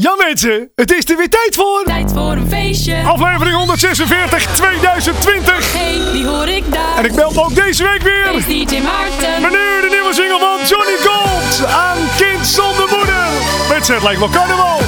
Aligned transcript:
Ja 0.00 0.14
mensen, 0.26 0.70
het 0.74 0.92
is 0.92 1.10
er 1.10 1.16
weer 1.16 1.28
tijd 1.28 1.54
voor. 1.54 1.82
Tijd 1.84 2.12
voor 2.12 2.32
een 2.32 2.48
feestje. 2.48 3.02
Aflevering 3.04 3.56
146 3.56 4.46
2020. 4.46 5.72
Hey, 5.72 6.12
wie 6.12 6.26
hoor 6.26 6.48
ik 6.48 6.72
daar? 6.72 6.96
En 6.96 7.04
ik 7.04 7.14
meld 7.14 7.34
me 7.34 7.42
ook 7.44 7.54
deze 7.54 7.82
week 7.82 8.02
weer. 8.02 8.34
Is 8.34 8.46
DJ 8.46 8.80
Maarten. 8.80 9.40
Maar 9.40 9.50
nu 9.50 9.66
de 9.80 9.88
nieuwe 9.90 10.14
single 10.14 10.38
van 10.38 10.58
Johnny 10.66 10.96
Gold. 11.06 11.66
Aan 11.66 11.98
kind 12.16 12.46
zonder 12.46 12.88
moeder. 12.96 13.26
Mensen, 13.68 13.94
het 13.94 14.02
lijkt 14.02 14.18
wel 14.18 14.30
carnaval. 14.30 14.78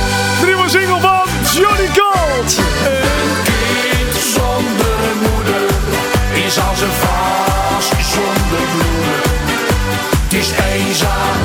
De 0.41 0.47
nieuwe 0.47 0.69
single 0.69 1.01
van 1.01 1.27
Johnny 1.55 1.89
Gold. 1.99 2.51
Een 2.95 3.33
kind 3.51 4.15
zonder 4.37 4.99
moeder 5.27 5.67
is 6.47 6.55
als 6.69 6.81
een 6.81 6.97
vaas 7.05 7.87
zonder 8.15 8.65
bloemen. 8.75 9.21
Het 10.25 10.33
is 10.33 10.51
eenzaam, 10.73 11.40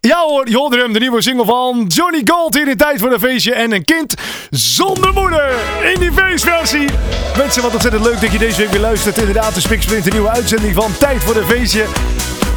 Ja 0.00 0.24
hoor, 0.26 0.78
hem. 0.78 0.92
De 0.92 0.98
nieuwe 0.98 1.22
single 1.22 1.44
van 1.44 1.84
Johnny 1.88 2.20
Gold 2.24 2.54
hier 2.54 2.68
in 2.68 2.76
Tijd 2.76 3.00
voor 3.00 3.12
een 3.12 3.20
Feestje. 3.20 3.54
En 3.54 3.72
een 3.72 3.84
kind 3.84 4.14
zonder 4.50 5.12
moeder. 5.12 5.50
In 5.94 6.00
die 6.00 6.12
feestversie. 6.12 6.88
Mensen, 7.36 7.62
wat 7.62 7.72
ontzettend 7.72 8.04
leuk 8.04 8.20
dat 8.20 8.32
je 8.32 8.38
deze 8.38 8.60
week 8.60 8.70
weer 8.70 8.80
luistert. 8.80 9.18
Inderdaad, 9.18 9.54
de 9.54 9.60
Spiksprint, 9.60 10.06
een 10.06 10.12
nieuwe 10.12 10.30
uitzending 10.30 10.74
van 10.74 10.92
Tijd 10.98 11.22
voor 11.22 11.36
een 11.36 11.46
Feestje. 11.46 11.84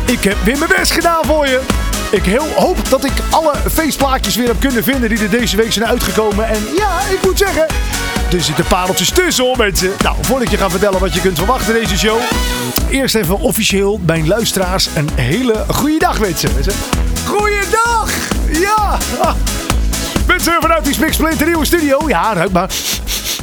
Ik 0.05 0.23
heb 0.23 0.37
weer 0.43 0.57
mijn 0.57 0.71
best 0.77 0.91
gedaan 0.91 1.25
voor 1.25 1.47
je. 1.47 1.61
Ik 2.11 2.23
heel 2.23 2.47
hoop 2.55 2.89
dat 2.89 3.03
ik 3.03 3.11
alle 3.29 3.53
feestplaatjes 3.71 4.35
weer 4.35 4.47
heb 4.47 4.59
kunnen 4.59 4.83
vinden 4.83 5.09
die 5.09 5.19
er 5.19 5.29
deze 5.29 5.57
week 5.57 5.71
zijn 5.71 5.85
uitgekomen. 5.85 6.47
En 6.47 6.63
ja, 6.77 6.99
ik 7.09 7.19
moet 7.23 7.37
zeggen, 7.37 7.65
er 8.31 8.41
zitten 8.41 8.65
pareltjes 8.65 9.09
tussen 9.09 9.43
hoor 9.43 9.57
mensen. 9.57 9.91
Nou, 10.03 10.15
voordat 10.21 10.43
ik 10.43 10.49
je 10.49 10.57
ga 10.57 10.69
vertellen 10.69 10.99
wat 10.99 11.13
je 11.13 11.21
kunt 11.21 11.37
verwachten 11.37 11.75
in 11.75 11.81
deze 11.81 11.97
show. 11.97 12.17
Eerst 12.89 13.15
even 13.15 13.39
officieel 13.39 13.99
mijn 14.05 14.27
luisteraars 14.27 14.89
een 14.95 15.09
hele 15.15 15.65
goede 15.67 15.99
dag 15.99 16.17
wensen. 16.17 16.53
Mensen. 16.53 16.73
Goeiedag! 17.25 18.11
Ja! 18.51 18.97
Ah. 19.19 19.35
Mensen 20.27 20.61
vanuit 20.61 20.83
die 20.83 20.93
Spiksplit, 20.93 21.39
de 21.39 21.45
nieuwe 21.45 21.65
studio. 21.65 21.99
Ja, 22.07 22.33
ruik 22.33 22.51
maar. 22.51 22.69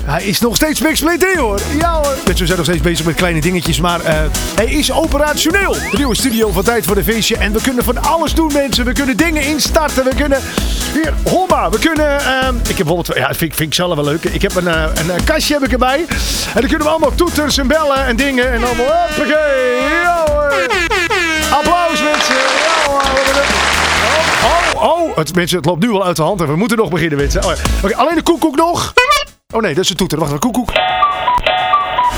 Hij 0.08 0.24
is 0.24 0.41
nog 0.41 0.56
steeds 0.56 0.78
Spiksplit 0.78 1.20
3 1.20 1.38
hoor. 1.38 1.60
Ja 1.78 1.92
hoor. 1.92 2.14
Mensen, 2.26 2.46
zijn 2.46 2.58
nog 2.58 2.66
steeds 2.66 2.82
bezig 2.82 3.06
met 3.06 3.14
kleine 3.14 3.41
dingetjes. 3.41 3.80
Maar 3.80 4.00
eh, 4.00 4.14
hij 4.54 4.66
is 4.66 4.92
operationeel. 4.92 5.72
De 5.72 5.96
nieuwe 5.96 6.14
studio 6.16 6.50
van 6.52 6.62
Tijd 6.62 6.84
voor 6.86 6.94
de 6.94 7.04
Feestje. 7.04 7.36
En 7.36 7.53
we 7.53 7.60
kunnen 7.60 7.84
van 7.84 7.98
alles 8.04 8.34
doen 8.34 8.53
mensen. 8.53 8.84
We 8.84 8.92
kunnen 8.92 9.16
dingen 9.16 9.42
instarten. 9.42 10.04
We 10.04 10.15
kunnen... 10.15 10.41
Hier, 10.92 11.15
hoor 11.24 11.47
maar. 11.48 11.71
We 11.71 11.78
kunnen... 11.78 12.21
ehm, 12.21 12.54
ik 12.56 12.66
heb 12.77 12.86
bijvoorbeeld... 12.86 13.16
Ja, 13.18 13.27
vind, 13.27 13.41
ik- 13.42 13.54
vind 13.54 13.68
ik 13.68 13.74
zelf 13.74 13.94
wel 13.94 14.04
leuk. 14.04 14.24
Ik 14.24 14.42
heb 14.42 14.54
een, 14.54 14.68
eh, 14.68 14.83
een, 14.94 15.10
eh, 15.10 15.24
kastje 15.24 15.54
heb 15.54 15.62
ik 15.65 15.72
erbij. 15.72 15.98
En 16.54 16.60
dan 16.60 16.68
kunnen 16.68 16.86
we 16.86 16.88
allemaal 16.88 17.15
toeters 17.15 17.59
en 17.59 17.66
bellen 17.66 18.04
en 18.04 18.16
dingen. 18.16 18.53
En 18.53 18.65
allemaal... 18.65 18.86
Hoppakee. 18.86 19.77
Ja 20.03 20.24
hoor. 20.27 20.53
Applaus 21.50 22.03
mensen. 22.03 22.34
Ja 22.34 22.91
hoor. 22.91 23.03
Oh, 24.44 24.83
oh, 24.83 25.00
oh. 25.09 25.16
Het, 25.16 25.34
mensen, 25.34 25.56
het 25.56 25.66
loopt 25.66 25.83
nu 25.83 25.91
al 25.91 26.04
uit 26.04 26.16
de 26.16 26.22
hand. 26.22 26.41
En 26.41 26.47
we 26.47 26.56
moeten 26.56 26.77
nog 26.77 26.91
beginnen, 26.91 27.18
mensen. 27.18 27.44
Oh, 27.44 27.50
ja. 27.54 27.62
Oké, 27.83 27.97
alleen 27.97 28.15
de 28.15 28.22
koekoek 28.22 28.56
nog. 28.56 28.92
Oh 29.54 29.60
nee, 29.62 29.74
dat 29.74 29.83
is 29.83 29.89
de 29.89 29.95
toeter. 29.95 30.18
Wacht 30.18 30.39
koekoek. 30.39 30.71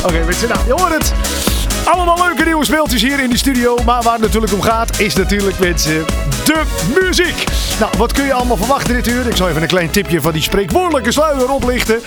Oké, 0.05 0.25
mensen, 0.25 0.49
nou, 0.49 0.67
je 0.67 0.73
hoort 0.73 0.93
het. 0.93 1.50
Allemaal 1.91 2.19
leuke 2.27 2.45
nieuwe 2.45 2.65
speeltjes 2.65 3.03
hier 3.03 3.21
in 3.21 3.31
de 3.31 3.37
studio. 3.37 3.77
Maar 3.85 4.03
waar 4.03 4.13
het 4.13 4.23
natuurlijk 4.23 4.53
om 4.53 4.63
gaat, 4.63 5.01
is 5.01 5.15
natuurlijk 5.15 5.59
mensen 5.59 6.05
de 6.45 6.63
muziek. 7.01 7.45
Nou, 7.81 7.93
wat 7.99 8.13
kun 8.13 8.25
je 8.25 8.33
allemaal 8.33 8.57
verwachten 8.57 8.95
dit 8.95 9.07
uur? 9.07 9.27
Ik 9.27 9.37
zal 9.37 9.49
even 9.49 9.63
een 9.63 9.69
klein 9.69 9.91
tipje 9.91 10.21
van 10.21 10.33
die 10.33 10.43
spreekwoordelijke 10.43 11.13
sluier 11.13 11.51
oplichten. 11.51 12.01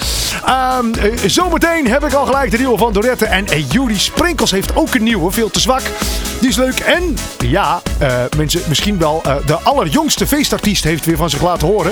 Ehm, 0.45 0.93
eh, 0.93 1.11
zometeen 1.25 1.87
heb 1.87 2.03
ik 2.03 2.13
al 2.13 2.25
gelijk 2.25 2.51
de 2.51 2.57
nieuwe 2.57 2.77
van 2.77 2.93
Dorette. 2.93 3.25
En 3.25 3.45
uh, 3.45 3.69
Judy 3.69 3.99
Sprinkels 3.99 4.51
heeft 4.51 4.75
ook 4.75 4.93
een 4.93 5.03
nieuwe, 5.03 5.31
veel 5.31 5.49
te 5.49 5.59
zwak. 5.59 5.81
Die 6.39 6.49
is 6.49 6.55
leuk. 6.55 6.79
En 6.79 7.17
ja, 7.37 7.81
eh, 7.99 8.23
mensen, 8.37 8.61
misschien 8.67 8.97
wel 8.97 9.21
eh, 9.23 9.35
de 9.45 9.59
allerjongste 9.59 10.27
feestartiest 10.27 10.83
heeft 10.83 11.05
weer 11.05 11.17
van 11.17 11.29
zich 11.29 11.41
laten 11.41 11.67
horen. 11.67 11.91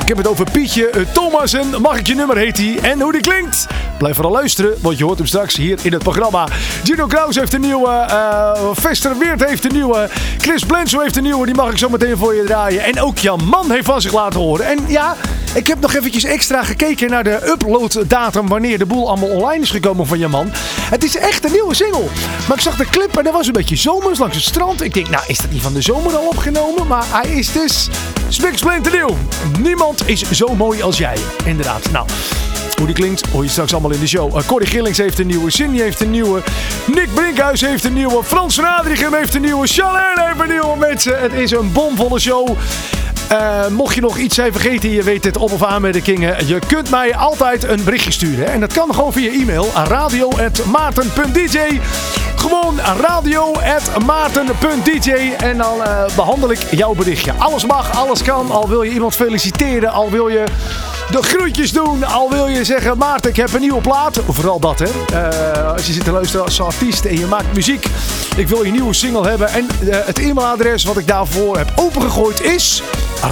Ik 0.00 0.08
heb 0.08 0.16
het 0.16 0.26
over 0.26 0.50
Pietje 0.50 0.90
Thomassen. 1.12 1.80
Mag 1.80 1.98
ik 1.98 2.06
je 2.06 2.14
nummer 2.14 2.36
heet 2.36 2.56
hij? 2.56 2.78
En 2.82 3.00
hoe 3.00 3.12
die 3.12 3.20
klinkt? 3.20 3.66
Blijf 3.98 4.14
vooral 4.14 4.32
luisteren, 4.32 4.74
want 4.80 4.98
je 4.98 5.04
hoort 5.04 5.18
hem 5.18 5.26
straks 5.26 5.56
hier 5.56 5.78
in 5.82 5.92
het 5.92 6.02
programma. 6.02 6.48
Gino 6.84 7.06
Kraus 7.06 7.36
heeft 7.36 7.54
een 7.54 7.60
nieuwe. 7.60 8.06
Uh, 8.10 8.52
Vester 8.72 9.18
Weert 9.18 9.44
heeft 9.44 9.64
een 9.64 9.72
nieuwe. 9.72 10.08
Chris 10.38 10.64
Blenso 10.64 11.00
heeft 11.00 11.16
een 11.16 11.22
nieuwe. 11.22 11.46
Die 11.46 11.54
mag 11.54 11.70
ik 11.70 11.78
zo 11.78 11.88
meteen 11.88 12.16
voor 12.16 12.34
je 12.34 12.44
draaien. 12.44 12.84
En 12.84 13.00
ook 13.00 13.18
Jan 13.18 13.44
Man 13.44 13.70
heeft 13.70 13.86
van 13.86 14.00
zich 14.00 14.12
laten 14.12 14.40
horen. 14.40 14.66
En 14.66 14.78
ja, 14.88 15.16
ik 15.54 15.66
heb 15.66 15.80
nog 15.80 15.94
eventjes 15.94 16.24
extra 16.24 16.62
gekeken 16.62 17.10
naar 17.10 17.24
de 17.24 17.48
uploaddatum. 17.50 18.48
Wanneer 18.48 18.78
de 18.78 18.86
boel 18.86 19.08
allemaal 19.08 19.28
online 19.28 19.62
is 19.62 19.70
gekomen 19.70 20.06
van 20.06 20.18
Jan 20.18 20.30
Man. 20.30 20.50
Het 20.90 21.04
is 21.04 21.16
echt 21.16 21.44
een 21.44 21.52
nieuwe 21.52 21.74
single. 21.74 22.06
Maar 22.48 22.56
ik 22.56 22.62
zag 22.62 22.76
de 22.76 22.86
clip 22.86 23.16
en 23.16 23.24
dat 23.24 23.32
was 23.32 23.46
een 23.46 23.52
beetje 23.52 23.76
zomers 23.76 24.18
langs 24.18 24.36
het 24.36 24.44
strand. 24.44 24.82
Ik 24.82 24.94
denk, 24.94 25.08
nou 25.08 25.24
is 25.26 25.38
dat 25.38 25.50
niet 25.50 25.62
van 25.62 25.72
de 25.72 25.82
zomer 25.82 26.16
al 26.16 26.26
opgenomen? 26.26 26.86
Maar 26.86 27.04
hij 27.10 27.30
is 27.30 27.52
dus 27.52 27.88
spiksplinternieuw. 28.28 29.16
Niemand 29.58 30.08
is 30.08 30.30
zo 30.30 30.54
mooi 30.54 30.82
als 30.82 30.98
jij. 30.98 31.16
Inderdaad. 31.44 31.90
Nou, 31.90 32.06
hoe 32.80 32.88
die 32.88 32.98
klinkt 32.98 33.26
hoor 33.26 33.42
je 33.42 33.48
straks 33.48 33.72
allemaal 33.72 33.90
in 33.90 34.00
de 34.00 34.06
show. 34.06 34.36
Uh, 34.36 34.42
Corrie 34.46 34.68
Gillings 34.68 34.98
heeft 34.98 35.18
een 35.18 35.26
nieuwe. 35.26 35.50
Cindy 35.50 35.78
heeft 35.78 36.00
een 36.00 36.10
nieuwe. 36.10 36.42
Nick 36.86 37.14
Brinkhuis 37.14 37.60
heeft 37.60 37.84
een 37.84 37.92
nieuwe. 37.92 38.24
Frans 38.24 38.58
Radrichem 38.58 39.14
heeft 39.14 39.34
een 39.34 39.42
nieuwe. 39.42 39.66
Charlene 39.66 40.24
heeft 40.26 40.40
een 40.40 40.48
nieuwe. 40.48 40.76
Mensen, 40.78 41.20
het 41.20 41.32
is 41.32 41.50
een 41.50 41.72
bomvolle 41.72 42.18
show. 42.18 42.48
Uh, 43.32 43.66
mocht 43.68 43.94
je 43.94 44.00
nog 44.00 44.18
iets 44.18 44.34
zijn 44.34 44.52
vergeten, 44.52 44.90
je 44.90 45.02
weet 45.02 45.24
het, 45.24 45.36
op- 45.36 45.52
of 45.52 45.62
aanmerkingen. 45.62 46.46
Je 46.46 46.58
kunt 46.66 46.90
mij 46.90 47.16
altijd 47.16 47.64
een 47.64 47.84
berichtje 47.84 48.10
sturen. 48.12 48.46
En 48.46 48.60
dat 48.60 48.72
kan 48.72 48.94
gewoon 48.94 49.12
via 49.12 49.30
e-mail. 49.30 49.70
radio.maarten.dj 49.74 51.58
Gewoon 52.40 52.78
radio.maarten.dj 53.00 55.32
En 55.36 55.58
dan 55.58 55.78
uh, 55.78 56.04
behandel 56.16 56.50
ik 56.50 56.58
jouw 56.70 56.94
berichtje. 56.94 57.32
Alles 57.38 57.66
mag, 57.66 57.96
alles 57.96 58.22
kan. 58.22 58.50
Al 58.50 58.68
wil 58.68 58.82
je 58.82 58.90
iemand 58.90 59.14
feliciteren, 59.14 59.90
al 59.90 60.10
wil 60.10 60.28
je 60.28 60.44
de 61.10 61.22
groetjes 61.22 61.72
doen. 61.72 62.04
Al 62.04 62.30
wil 62.30 62.46
je 62.46 62.64
zeggen, 62.64 62.98
Maarten, 62.98 63.30
ik 63.30 63.36
heb 63.36 63.52
een 63.52 63.60
nieuwe 63.60 63.80
plaat. 63.80 64.20
Vooral 64.28 64.60
dat, 64.60 64.78
hè. 64.78 64.86
Uh, 65.12 65.72
als 65.72 65.86
je 65.86 65.92
zit 65.92 66.04
te 66.04 66.10
luisteren 66.10 66.44
als 66.44 66.60
artiest 66.60 67.04
en 67.04 67.18
je 67.18 67.26
maakt 67.26 67.54
muziek. 67.54 67.86
Ik 68.36 68.48
wil 68.48 68.62
je 68.62 68.72
nieuwe 68.72 68.94
single 68.94 69.28
hebben. 69.28 69.48
En 69.48 69.68
uh, 69.82 69.96
het 70.04 70.18
e-mailadres 70.18 70.84
wat 70.84 70.96
ik 70.96 71.06
daarvoor 71.06 71.56
heb 71.56 71.72
opengegooid 71.76 72.42
is 72.42 72.82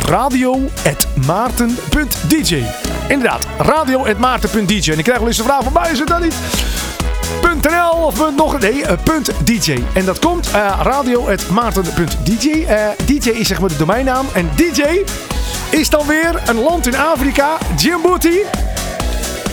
radio.maarten.dj 0.07 2.65
Inderdaad, 3.09 3.47
radio.maarten.dj 3.59 4.91
En 4.91 4.99
ik 4.99 5.05
krijg 5.05 5.19
wel 5.19 5.29
eens 5.29 5.37
de 5.37 5.43
vraag 5.43 5.63
van, 5.63 5.73
waar 5.73 5.91
is 5.91 5.99
het 5.99 6.09
dan 6.09 6.21
niet? 6.21 6.35
.nl 7.43 8.05
of 8.05 8.31
nog 8.37 8.61
nee, 8.61 8.75
uh, 8.75 8.91
.dj. 9.45 9.83
En 9.93 10.05
dat 10.05 10.19
komt 10.19 10.49
uh, 10.49 10.81
radio.maarten.dj. 10.83 12.47
Uh, 12.47 12.89
DJ 13.07 13.29
is 13.29 13.49
zeg 13.49 13.61
maar 13.61 13.69
de 13.69 13.77
domeinnaam. 13.77 14.27
En 14.33 14.51
DJ 14.57 14.83
is 15.71 15.91
dan 15.91 16.07
weer 16.07 16.43
een 16.47 16.61
land 16.61 16.87
in 16.87 16.97
Afrika, 16.97 17.59
Djibouti. 17.77 18.43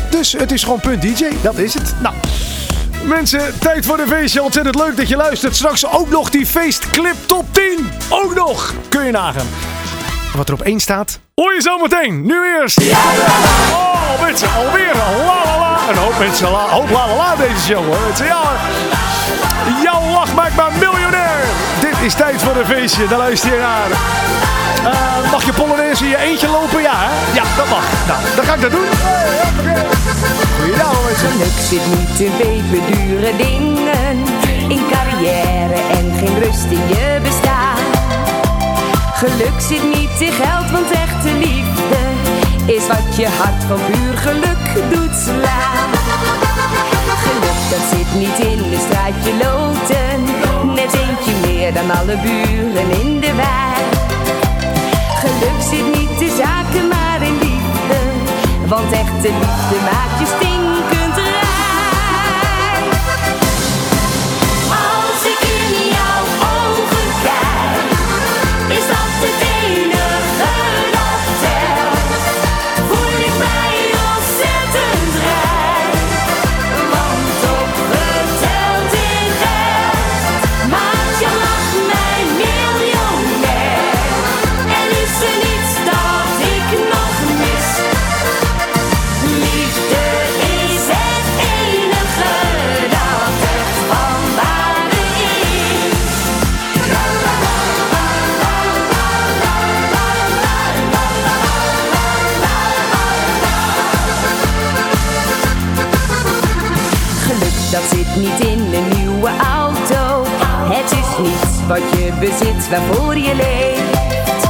Dus 0.09 0.31
het 0.31 0.51
is 0.51 0.63
gewoon 0.63 0.79
.dj, 0.99 1.25
dat 1.41 1.57
is 1.57 1.73
het. 1.73 1.95
Nou, 2.01 2.15
mensen, 3.03 3.59
tijd 3.59 3.85
voor 3.85 3.97
de 3.97 4.07
feestje. 4.07 4.43
Ontzettend 4.43 4.75
leuk 4.75 4.97
dat 4.97 5.07
je 5.07 5.15
luistert. 5.15 5.55
Straks 5.55 5.87
ook 5.87 6.09
nog 6.09 6.29
die 6.29 6.45
feestclip 6.45 7.15
top 7.25 7.45
10. 7.51 7.89
Ook 8.09 8.35
nog, 8.35 8.73
kun 8.89 9.05
je 9.05 9.11
nagaan. 9.11 9.74
Wat 10.35 10.47
er 10.47 10.53
op 10.53 10.61
één 10.61 10.79
staat, 10.79 11.19
hoor 11.35 11.53
je 11.53 11.61
zo 11.61 11.77
meteen. 11.77 12.25
Nu 12.25 12.35
eerst. 12.59 12.81
Oh, 13.71 14.21
mensen, 14.21 14.47
alweer 14.53 14.93
la 14.93 15.25
la 15.25 15.57
la. 15.57 15.77
Een 15.89 15.97
hoop 15.97 16.19
mensen, 16.19 16.51
la, 16.51 16.67
hoop 16.69 16.89
la 16.89 17.07
la 17.07 17.15
la 17.15 17.35
deze 17.35 17.65
show 17.65 17.85
hoor. 17.85 17.97
Mensen, 18.05 18.25
ja. 18.25 18.41
Jouw 19.83 20.11
lach 20.11 20.33
maakt 20.33 20.55
mij 20.55 20.69
miljonair. 20.79 21.43
Dit 21.79 21.95
is 22.01 22.13
tijd 22.13 22.41
voor 22.41 22.55
een 22.55 22.65
feestje. 22.65 23.07
Daar 23.07 23.17
luister 23.17 23.53
je 23.53 23.59
naar. 23.59 23.89
Uh, 24.93 25.31
mag 25.31 25.45
je 25.45 25.53
Polonaise 25.53 26.03
in 26.03 26.09
je 26.09 26.17
eentje 26.17 26.47
lopen? 26.47 26.81
Ja, 26.81 26.93
hè? 26.95 27.33
Ja, 27.33 27.43
dat 27.57 27.69
mag. 27.69 27.83
Nou, 28.07 28.19
dan 28.35 28.45
ga 28.45 28.53
ik 28.53 28.61
dat 28.61 28.71
doen. 28.71 28.87
Goeiedag, 30.59 31.03
mensen. 31.05 31.29
Geluk 31.29 31.57
zit 31.69 31.85
niet 31.97 32.19
in 32.19 32.37
peperdure 32.37 33.35
dingen. 33.37 34.23
In 34.67 34.85
carrière 34.91 35.81
en 35.91 36.13
geen 36.17 36.39
rust 36.43 36.65
in 36.69 36.87
je 36.87 37.19
bestaan. 37.23 37.74
Geluk 39.15 39.59
zit 39.61 39.83
niet 39.83 40.19
in 40.19 40.31
geld, 40.31 40.71
want 40.71 40.91
echte 40.91 41.31
liefde 41.37 42.01
is 42.65 42.87
wat 42.87 43.15
je 43.15 43.27
hart 43.27 43.63
van 43.67 43.79
puur 43.85 44.17
geluk 44.17 44.91
doet 44.93 45.15
slaan. 45.25 45.89
Geluk 47.23 47.61
dat 47.69 47.83
zit 47.91 48.19
niet 48.19 48.39
in 48.39 48.69
de 48.69 48.85
straatje 48.87 49.31
loten, 49.43 50.23
net 50.73 50.93
eentje 50.93 51.33
meer 51.47 51.73
dan 51.73 51.91
alle 51.91 52.17
buren 52.17 52.89
in 53.01 53.19
de 53.19 53.33
wijk. 53.35 53.93
Geluk 55.19 55.61
zit 55.69 55.99
niet 55.99 56.21
in 56.21 56.35
zaken, 56.37 56.87
maar 56.87 57.21
in 57.21 57.37
liefde, 57.37 57.99
want 58.67 58.91
echte 58.91 59.29
liefde 59.41 59.77
maakt 59.91 60.19
je 60.19 60.25
stinkend 60.25 60.54
bezit 112.29 112.69
waarvoor 112.69 113.17
je 113.17 113.35
leeft. 113.35 114.47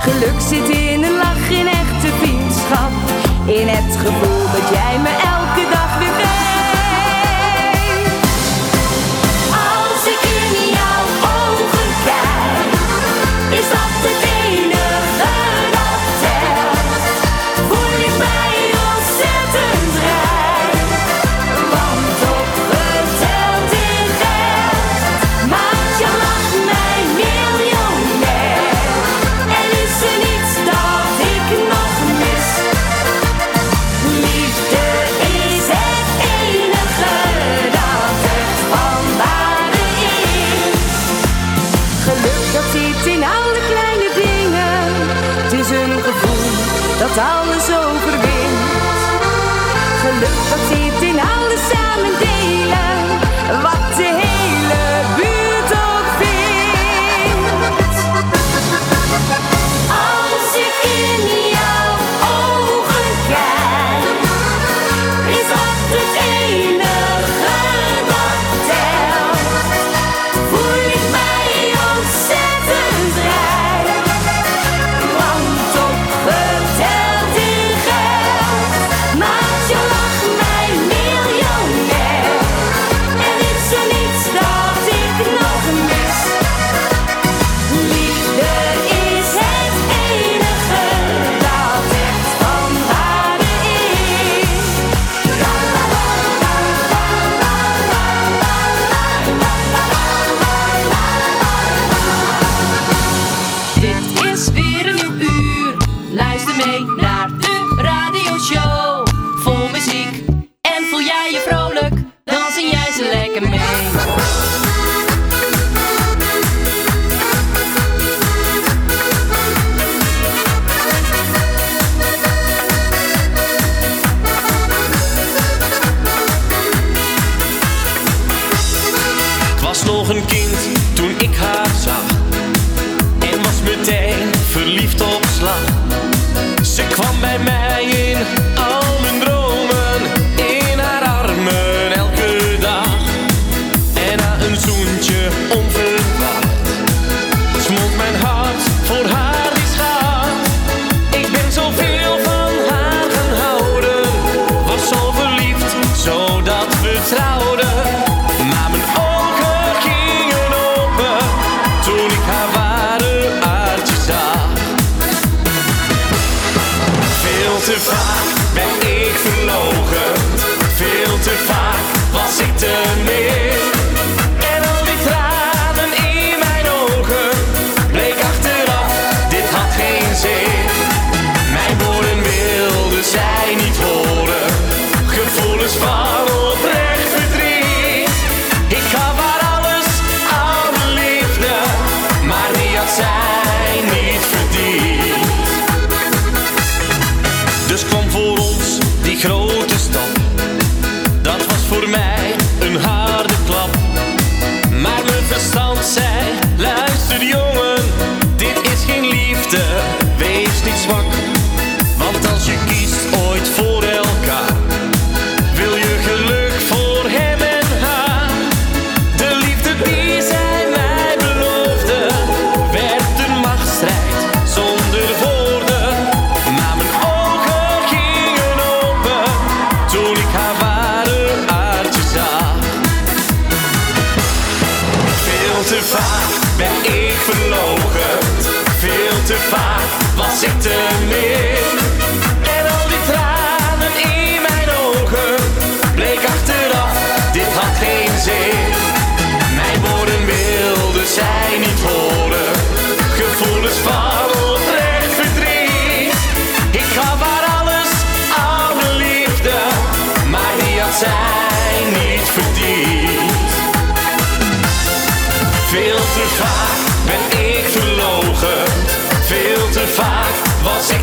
Geluk 0.00 0.40
zit 0.40 0.68
in 0.68 1.02
een 1.02 1.16
lach, 1.16 1.50
in 1.50 1.66
echte 1.66 2.08
vriendschap. 2.18 2.92
In 3.46 3.68
het 3.68 3.96
gevoel 3.96 4.42
dat 4.52 4.68
jij 4.72 4.98
me 4.98 5.08
elke 5.08 5.35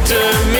was 0.10 0.12
ik 0.12 0.53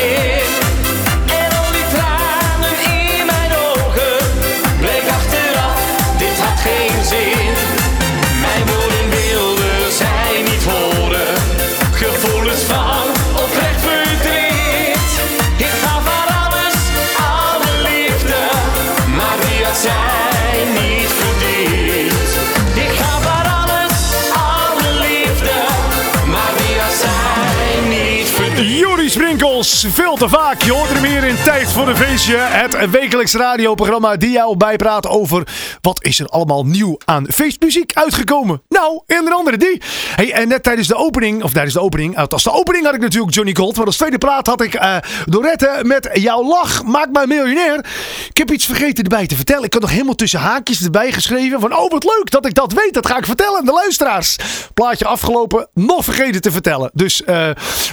Veel 29.92 30.16
te 30.16 30.30
vaak. 30.30 30.62
Je 30.62 30.72
hoort 30.72 30.90
hem 30.90 31.04
hier 31.04 31.24
in 31.24 31.36
Tijd 31.44 31.72
voor 31.72 31.88
een 31.88 31.98
Feestje. 31.98 32.36
Het 32.36 32.90
wekelijks 32.90 33.34
radioprogramma 33.34 34.16
die 34.16 34.32
jou 34.32 34.58
bijpraat 34.58 35.08
over 35.08 35.48
wat 35.82 36.04
is 36.04 36.20
er 36.20 36.28
allemaal 36.28 36.66
nieuw 36.66 36.98
aan 37.06 37.26
feestmuziek 37.32 37.94
uitgekomen. 37.94 38.62
Nou, 38.70 39.02
onder 39.08 39.34
andere 39.34 39.58
die. 39.58 39.82
Hey, 40.16 40.32
en 40.32 40.48
net 40.48 40.64
tijdens 40.64 40.88
de 40.88 40.96
opening, 40.96 41.44
of 41.44 41.52
tijdens 41.52 41.74
de 41.74 41.80
opening, 41.82 42.18
als 42.18 42.44
de 42.44 42.52
opening 42.52 42.86
had 42.86 42.94
ik 42.94 43.02
natuurlijk 43.02 43.34
Johnny 43.34 43.56
Gold. 43.56 43.78
Maar 43.78 43.86
als 43.86 43.98
tweede 43.98 44.18
praat 44.18 44.48
had 44.48 44.62
ik 44.62 44.74
eh 44.74 44.98
Dorette 45.26 45.80
met 45.82 46.10
Jouw 46.14 46.44
Lach 46.44 46.84
maakt 46.84 47.12
mij 47.12 47.28
miljonair. 47.28 47.86
Ik 48.30 48.38
heb 48.38 48.52
iets 48.52 48.66
vergeten 48.66 49.04
erbij 49.04 49.28
te 49.28 49.36
vertellen. 49.36 49.64
Ik 49.64 49.74
had 49.74 49.82
nog 49.82 49.92
helemaal 49.92 50.16
tussen 50.16 50.40
haakjes 50.40 50.84
erbij 50.84 51.12
geschreven 51.12 51.60
van 51.60 51.76
oh 51.76 51.92
wat 51.92 52.04
leuk 52.04 52.32
dat 52.32 52.46
ik 52.46 52.54
dat 52.54 52.74
weet. 52.74 52.94
Dat 52.94 53.08
ga 53.08 53.18
ik 53.18 53.26
vertellen 53.26 53.60
aan 53.60 53.66
de 53.66 53.72
luisteraars. 53.72 54.38
Plaatje 54.74 55.06
afgelopen, 55.06 55.68
nog 55.74 56.04
vergeten 56.04 56.42
te 56.42 56.52
vertellen. 56.52 56.92
Dus, 56.94 57.24
eh, 57.24 57.36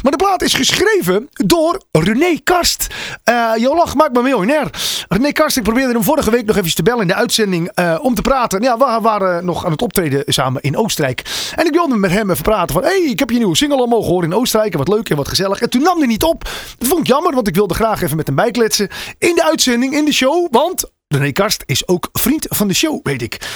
maar 0.02 0.12
de 0.12 0.16
plaat 0.16 0.42
is 0.42 0.54
geschreven 0.54 1.28
door 1.32 1.79
René 1.90 2.40
Karst. 2.44 2.86
Eh 3.24 3.52
Jouw 3.56 3.74
Lach 3.74 3.94
maakt 3.94 4.12
me 4.12 4.22
miljonair. 4.22 4.70
René 5.08 5.32
Karst, 5.32 5.56
ik 5.56 5.62
probeerde 5.62 5.92
hem 5.92 6.02
vorige 6.02 6.30
week 6.30 6.46
nog 6.46 6.56
even 6.56 6.74
te 6.74 6.82
bellen 6.82 7.00
in 7.00 7.06
de 7.06 7.14
uitzending 7.14 7.70
eh, 7.74 7.98
om 8.02 8.14
te 8.14 8.22
praten. 8.22 8.62
Ja, 8.62 8.78
we 8.78 8.98
waren 9.02 9.44
nog 9.44 9.64
aan 9.64 9.70
het 9.70 9.82
optreden 9.82 10.22
samen 10.26 10.62
in 10.62 10.76
Oostenrijk. 10.76 11.52
En 11.56 11.66
ik 11.66 11.72
wilde 11.72 11.96
met 11.96 12.10
hem 12.10 12.30
even 12.30 12.42
praten 12.42 12.74
van, 12.74 12.82
hey, 12.82 13.00
ik 13.00 13.18
heb 13.18 13.30
je 13.30 13.36
nieuwe 13.36 13.56
single 13.56 13.78
al 13.78 13.86
mogen 13.86 14.10
horen 14.10 14.30
in 14.30 14.36
Oostenrijk. 14.36 14.72
En 14.72 14.78
wat 14.78 14.88
leuk 14.88 15.10
en 15.10 15.16
wat 15.16 15.28
gezellig. 15.28 15.60
En 15.60 15.70
toen 15.70 15.82
nam 15.82 15.98
hij 15.98 16.06
niet 16.06 16.22
op. 16.22 16.44
Dat 16.78 16.88
vond 16.88 17.00
ik 17.00 17.06
jammer, 17.06 17.34
want 17.34 17.48
ik 17.48 17.54
wilde 17.54 17.74
graag 17.74 18.02
even 18.02 18.16
met 18.16 18.26
hem 18.26 18.36
bijkletsen. 18.36 18.88
In 19.18 19.34
de 19.34 19.44
uitzending, 19.44 19.94
in 19.94 20.04
de 20.04 20.12
show. 20.12 20.46
Want 20.50 20.90
René 21.08 21.32
Karst 21.32 21.62
is 21.66 21.88
ook 21.88 22.08
vriend 22.12 22.46
van 22.48 22.68
de 22.68 22.74
show, 22.74 23.00
weet 23.02 23.22
ik. 23.22 23.48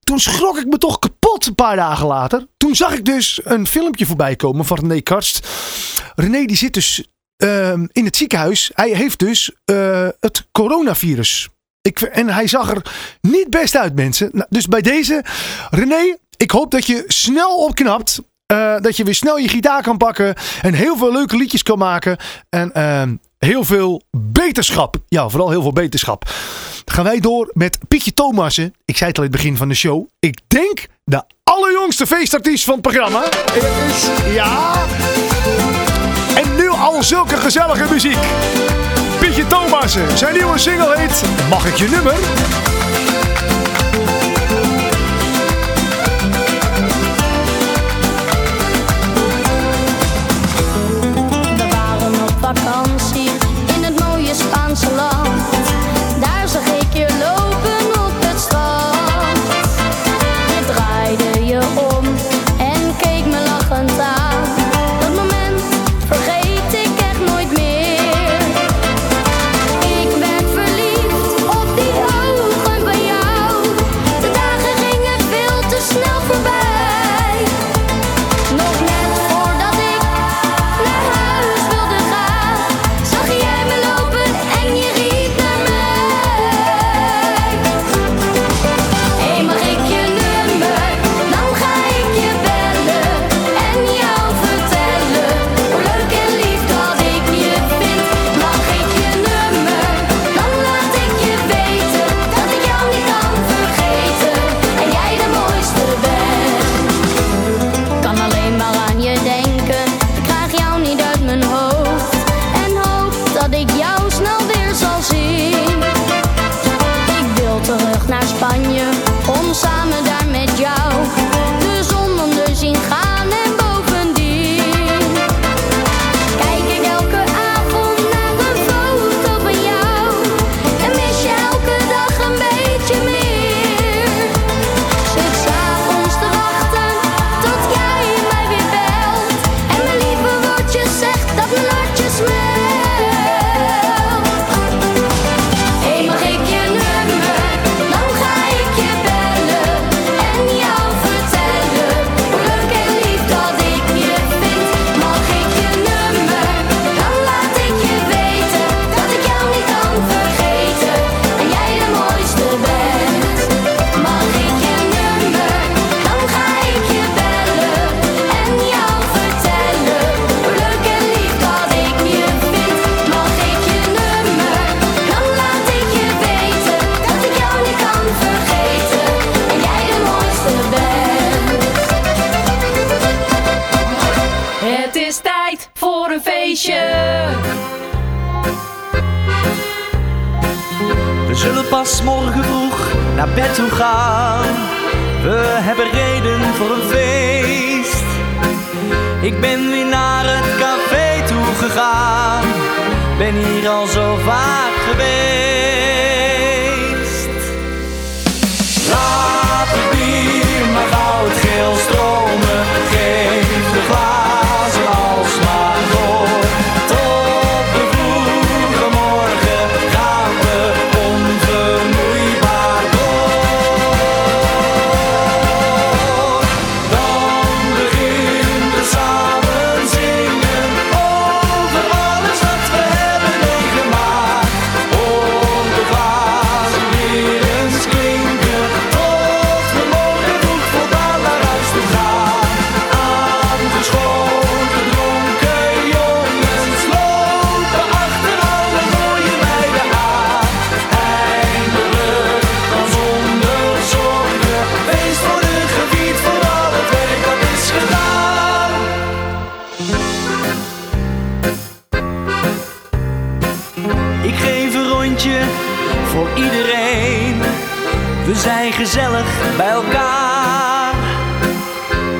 Toen 0.00 0.18
schrok 0.18 0.58
ik 0.58 0.66
me 0.66 0.78
toch 0.78 0.98
kapot 0.98 1.46
een 1.46 1.54
paar 1.54 1.76
dagen 1.76 2.06
later. 2.06 2.46
Toen 2.56 2.74
zag 2.74 2.94
ik 2.94 3.04
dus 3.04 3.40
een 3.44 3.66
filmpje 3.66 4.06
voorbij 4.06 4.36
komen 4.36 4.64
van 4.64 4.78
René 4.78 5.00
Karst. 5.00 5.48
René 6.14 6.44
die 6.44 6.56
zit 6.56 6.74
dus 6.74 7.06
ehm, 7.42 7.86
in 7.92 8.04
het 8.04 8.16
ziekenhuis. 8.16 8.70
Hij 8.74 8.90
heeft 8.90 9.18
dus 9.18 9.50
eh, 9.64 10.08
het 10.20 10.46
coronavirus. 10.52 11.48
Ik, 11.82 12.00
en 12.00 12.28
hij 12.28 12.46
zag 12.46 12.70
er 12.70 12.82
niet 13.20 13.50
best 13.50 13.76
uit, 13.76 13.94
mensen. 13.94 14.28
Nou, 14.32 14.46
dus 14.50 14.66
bij 14.66 14.80
deze, 14.80 15.24
René, 15.70 16.16
ik 16.36 16.50
hoop 16.50 16.70
dat 16.70 16.86
je 16.86 17.04
snel 17.06 17.56
opknapt. 17.56 18.20
Eh, 18.46 18.76
dat 18.80 18.96
je 18.96 19.04
weer 19.04 19.14
snel 19.14 19.38
je 19.38 19.48
gitaar 19.48 19.82
kan 19.82 19.96
pakken. 19.96 20.34
En 20.62 20.74
heel 20.74 20.96
veel 20.96 21.12
leuke 21.12 21.36
liedjes 21.36 21.62
kan 21.62 21.78
maken. 21.78 22.16
En 22.48 22.72
ehm, 22.72 23.14
heel 23.38 23.64
veel 23.64 24.02
beterschap. 24.16 24.96
Ja, 25.08 25.28
vooral 25.28 25.50
heel 25.50 25.62
veel 25.62 25.72
beterschap. 25.72 26.30
Gaan 26.84 27.04
wij 27.04 27.20
door 27.20 27.50
met 27.52 27.78
Pietje 27.88 28.14
Thomassen. 28.14 28.74
Ik 28.84 28.96
zei 28.96 29.08
het 29.08 29.18
al 29.18 29.24
in 29.24 29.30
het 29.30 29.40
begin 29.40 29.56
van 29.56 29.68
de 29.68 29.74
show. 29.74 30.08
Ik 30.18 30.40
denk 30.46 30.86
de 31.04 31.22
allerjongste 31.44 32.06
feestartiest 32.06 32.64
van 32.64 32.74
het 32.74 32.82
programma. 32.82 33.24
Is, 33.54 34.10
ja. 34.34 34.86
Zulke 37.02 37.36
gezellige 37.36 37.84
muziek. 37.90 38.18
Pietje 39.20 39.46
Thomassen. 39.46 40.18
Zijn 40.18 40.34
nieuwe 40.34 40.58
single 40.58 40.96
heet 40.96 41.22
Mag 41.48 41.66
ik 41.66 41.74
je 41.74 41.88
nummer? 41.88 42.14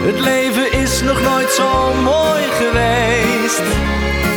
Het 0.05 0.21
leven 0.21 0.73
is 0.73 1.03
nog 1.03 1.23
nooit 1.23 1.51
zo 1.51 1.95
mooi 1.95 2.43
geweest. 2.43 3.63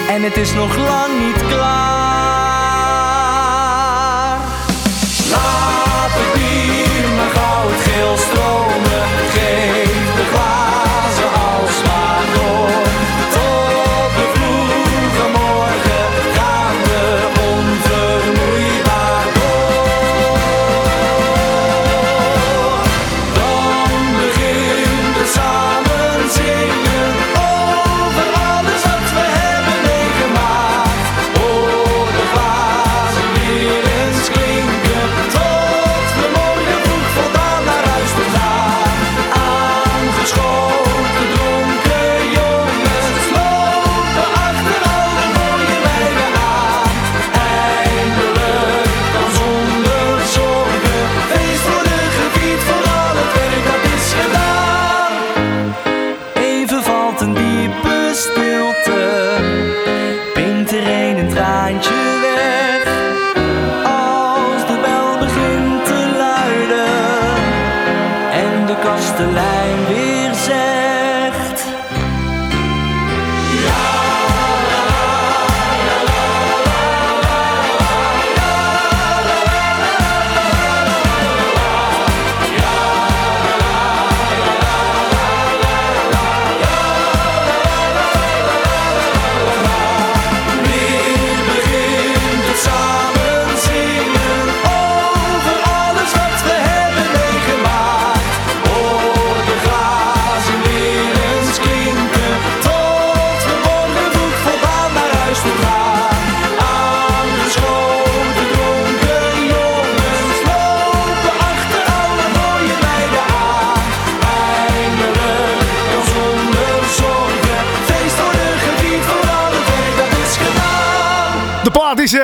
En 0.10 0.21
het 0.23 0.38
is 0.38 0.54
nog 0.54 0.78
lang 0.78 1.25
niet 1.25 1.47
klaar. 1.47 2.44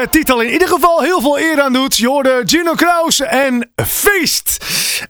Titel 0.10 0.41
in 0.41 0.51
ieder 0.51 0.67
geval 0.67 1.01
heel 1.01 1.21
veel 1.21 1.39
eer 1.39 1.62
aan 1.62 1.73
doet. 1.73 1.97
Je 1.97 2.08
hoorde 2.08 2.41
Gino 2.45 2.73
Kraus 2.73 3.19
en 3.19 3.71
Feest. 3.86 4.58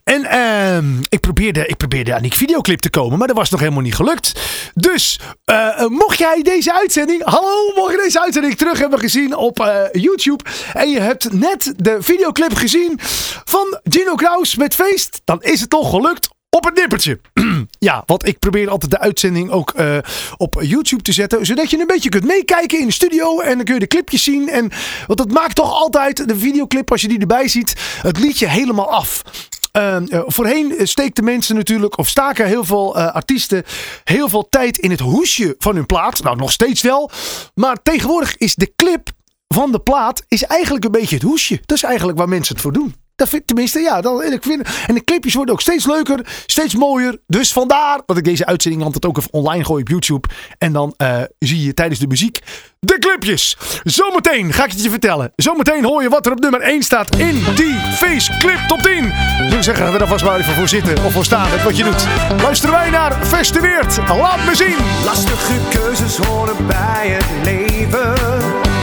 En 0.03 0.25
ehm, 0.25 0.85
ik, 1.09 1.19
probeerde, 1.19 1.65
ik 1.65 1.77
probeerde 1.77 2.15
aan 2.15 2.21
die 2.21 2.33
videoclip 2.33 2.79
te 2.79 2.89
komen, 2.89 3.17
maar 3.17 3.27
dat 3.27 3.35
was 3.35 3.49
nog 3.49 3.59
helemaal 3.59 3.81
niet 3.81 3.95
gelukt. 3.95 4.39
Dus 4.73 5.19
eh, 5.45 5.81
eh, 5.81 5.87
mocht 5.87 6.17
jij 6.17 6.41
deze 6.41 6.73
uitzending, 6.73 7.23
hallo, 7.23 7.73
mocht 7.75 7.91
je 7.91 7.97
deze 7.97 8.21
uitzending 8.21 8.57
terug 8.57 8.79
hebben 8.79 8.99
gezien 8.99 9.35
op 9.35 9.59
eh, 9.59 9.83
YouTube 9.91 10.43
en 10.73 10.89
je 10.89 10.99
hebt 10.99 11.33
net 11.33 11.73
de 11.77 11.97
videoclip 11.99 12.53
gezien 12.53 12.99
van 13.45 13.79
Gino 13.83 14.15
Kraus 14.15 14.55
met 14.55 14.75
Feest, 14.75 15.21
dan 15.25 15.41
is 15.41 15.59
het 15.59 15.69
toch 15.69 15.89
gelukt 15.89 16.29
op 16.57 16.65
het 16.65 16.75
nippertje. 16.75 17.19
ja, 17.79 18.03
want 18.05 18.27
ik 18.27 18.39
probeer 18.39 18.69
altijd 18.69 18.91
de 18.91 18.99
uitzending 18.99 19.49
ook 19.51 19.71
eh, 19.71 19.97
op 20.37 20.61
YouTube 20.61 21.01
te 21.01 21.11
zetten. 21.11 21.45
Zodat 21.45 21.69
je 21.69 21.79
een 21.79 21.87
beetje 21.87 22.09
kunt 22.09 22.25
meekijken 22.25 22.79
in 22.79 22.85
de 22.85 22.93
studio. 22.93 23.39
En 23.39 23.55
dan 23.55 23.65
kun 23.65 23.73
je 23.73 23.79
de 23.79 23.87
clipjes 23.87 24.23
zien. 24.23 24.49
En, 24.49 24.71
want 25.07 25.19
dat 25.19 25.31
maakt 25.31 25.55
toch 25.55 25.73
altijd 25.73 26.27
de 26.27 26.37
videoclip, 26.37 26.91
als 26.91 27.01
je 27.01 27.07
die 27.07 27.19
erbij 27.19 27.47
ziet, 27.47 27.73
het 28.01 28.19
liedje 28.19 28.47
helemaal 28.47 28.91
af. 28.91 29.23
Eh, 29.71 29.95
eh, 29.95 30.23
voorheen 30.25 30.75
steekten 30.87 31.23
mensen 31.23 31.55
natuurlijk, 31.55 31.97
of 31.97 32.09
staken 32.09 32.45
heel 32.45 32.63
veel 32.63 32.97
eh, 32.97 33.13
artiesten, 33.13 33.63
heel 34.03 34.29
veel 34.29 34.49
tijd 34.49 34.77
in 34.77 34.91
het 34.91 34.99
hoesje 34.99 35.55
van 35.57 35.75
hun 35.75 35.85
plaat. 35.85 36.23
Nou, 36.23 36.37
nog 36.37 36.51
steeds 36.51 36.81
wel. 36.81 37.11
Maar 37.55 37.81
tegenwoordig 37.83 38.37
is 38.37 38.55
de 38.55 38.73
clip 38.75 39.09
van 39.47 39.71
de 39.71 39.79
plaat 39.79 40.23
is 40.27 40.43
eigenlijk 40.43 40.85
een 40.85 40.91
beetje 40.91 41.15
het 41.15 41.23
hoesje. 41.23 41.59
Dat 41.65 41.77
is 41.77 41.83
eigenlijk 41.83 42.17
waar 42.17 42.29
mensen 42.29 42.53
het 42.53 42.63
voor 42.63 42.73
doen. 42.73 42.95
Dat 43.21 43.29
vind, 43.29 43.47
tenminste, 43.47 43.79
ja. 43.79 44.01
Dat, 44.01 44.23
ik 44.23 44.43
vind, 44.43 44.67
en 44.87 44.95
de 44.95 45.03
clipjes 45.03 45.33
worden 45.33 45.53
ook 45.53 45.61
steeds 45.61 45.85
leuker, 45.85 46.27
steeds 46.45 46.75
mooier. 46.75 47.17
Dus 47.27 47.51
vandaar 47.51 48.01
dat 48.05 48.17
ik 48.17 48.23
deze 48.23 48.45
uitzending 48.45 48.83
altijd 48.83 49.05
ook 49.05 49.17
even 49.17 49.33
online 49.33 49.65
gooi 49.65 49.81
op 49.81 49.89
YouTube. 49.89 50.27
En 50.57 50.73
dan 50.73 50.93
eh, 50.97 51.21
zie 51.39 51.65
je 51.65 51.73
tijdens 51.73 51.99
de 51.99 52.07
muziek 52.07 52.39
de 52.79 52.99
clipjes. 52.99 53.57
Zometeen 53.83 54.53
ga 54.53 54.65
ik 54.65 54.71
het 54.71 54.83
je 54.83 54.89
vertellen. 54.89 55.31
Zometeen 55.35 55.83
hoor 55.83 56.01
je 56.01 56.09
wat 56.09 56.25
er 56.25 56.31
op 56.31 56.39
nummer 56.39 56.61
1 56.61 56.83
staat 56.83 57.15
in 57.15 57.43
die 57.55 57.75
Face 57.75 58.37
Clip 58.37 58.59
Top 58.67 58.79
10. 58.79 59.13
Dus 59.39 59.53
ik 59.53 59.63
zeggen 59.63 59.91
we 59.91 59.97
daar 59.97 60.07
vast 60.07 60.23
wel 60.23 60.37
even 60.37 60.53
voor 60.53 60.67
zitten 60.67 61.03
of 61.05 61.13
voor 61.13 61.25
staan. 61.25 61.47
Wat 61.63 61.77
je 61.77 61.83
doet. 61.83 62.07
Luisteren 62.41 62.75
wij 62.75 62.89
naar 62.89 63.25
Festiveert. 63.25 63.97
Laat 64.07 64.45
me 64.45 64.55
zien. 64.55 64.77
Lastige 65.05 65.53
keuzes 65.69 66.17
horen 66.17 66.67
bij 66.67 67.07
het 67.09 67.45
leven. 67.45 68.15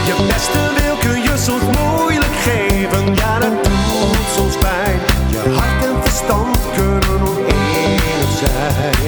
Je 0.05 0.27
beste 0.27 0.81
wil 0.81 0.95
kun 0.95 1.21
je 1.21 1.37
soms 1.37 1.77
moeilijk 1.77 2.18
verstand 6.19 6.57
kunnen 6.75 7.21
oneenig 7.21 8.37
zijn. 8.37 8.98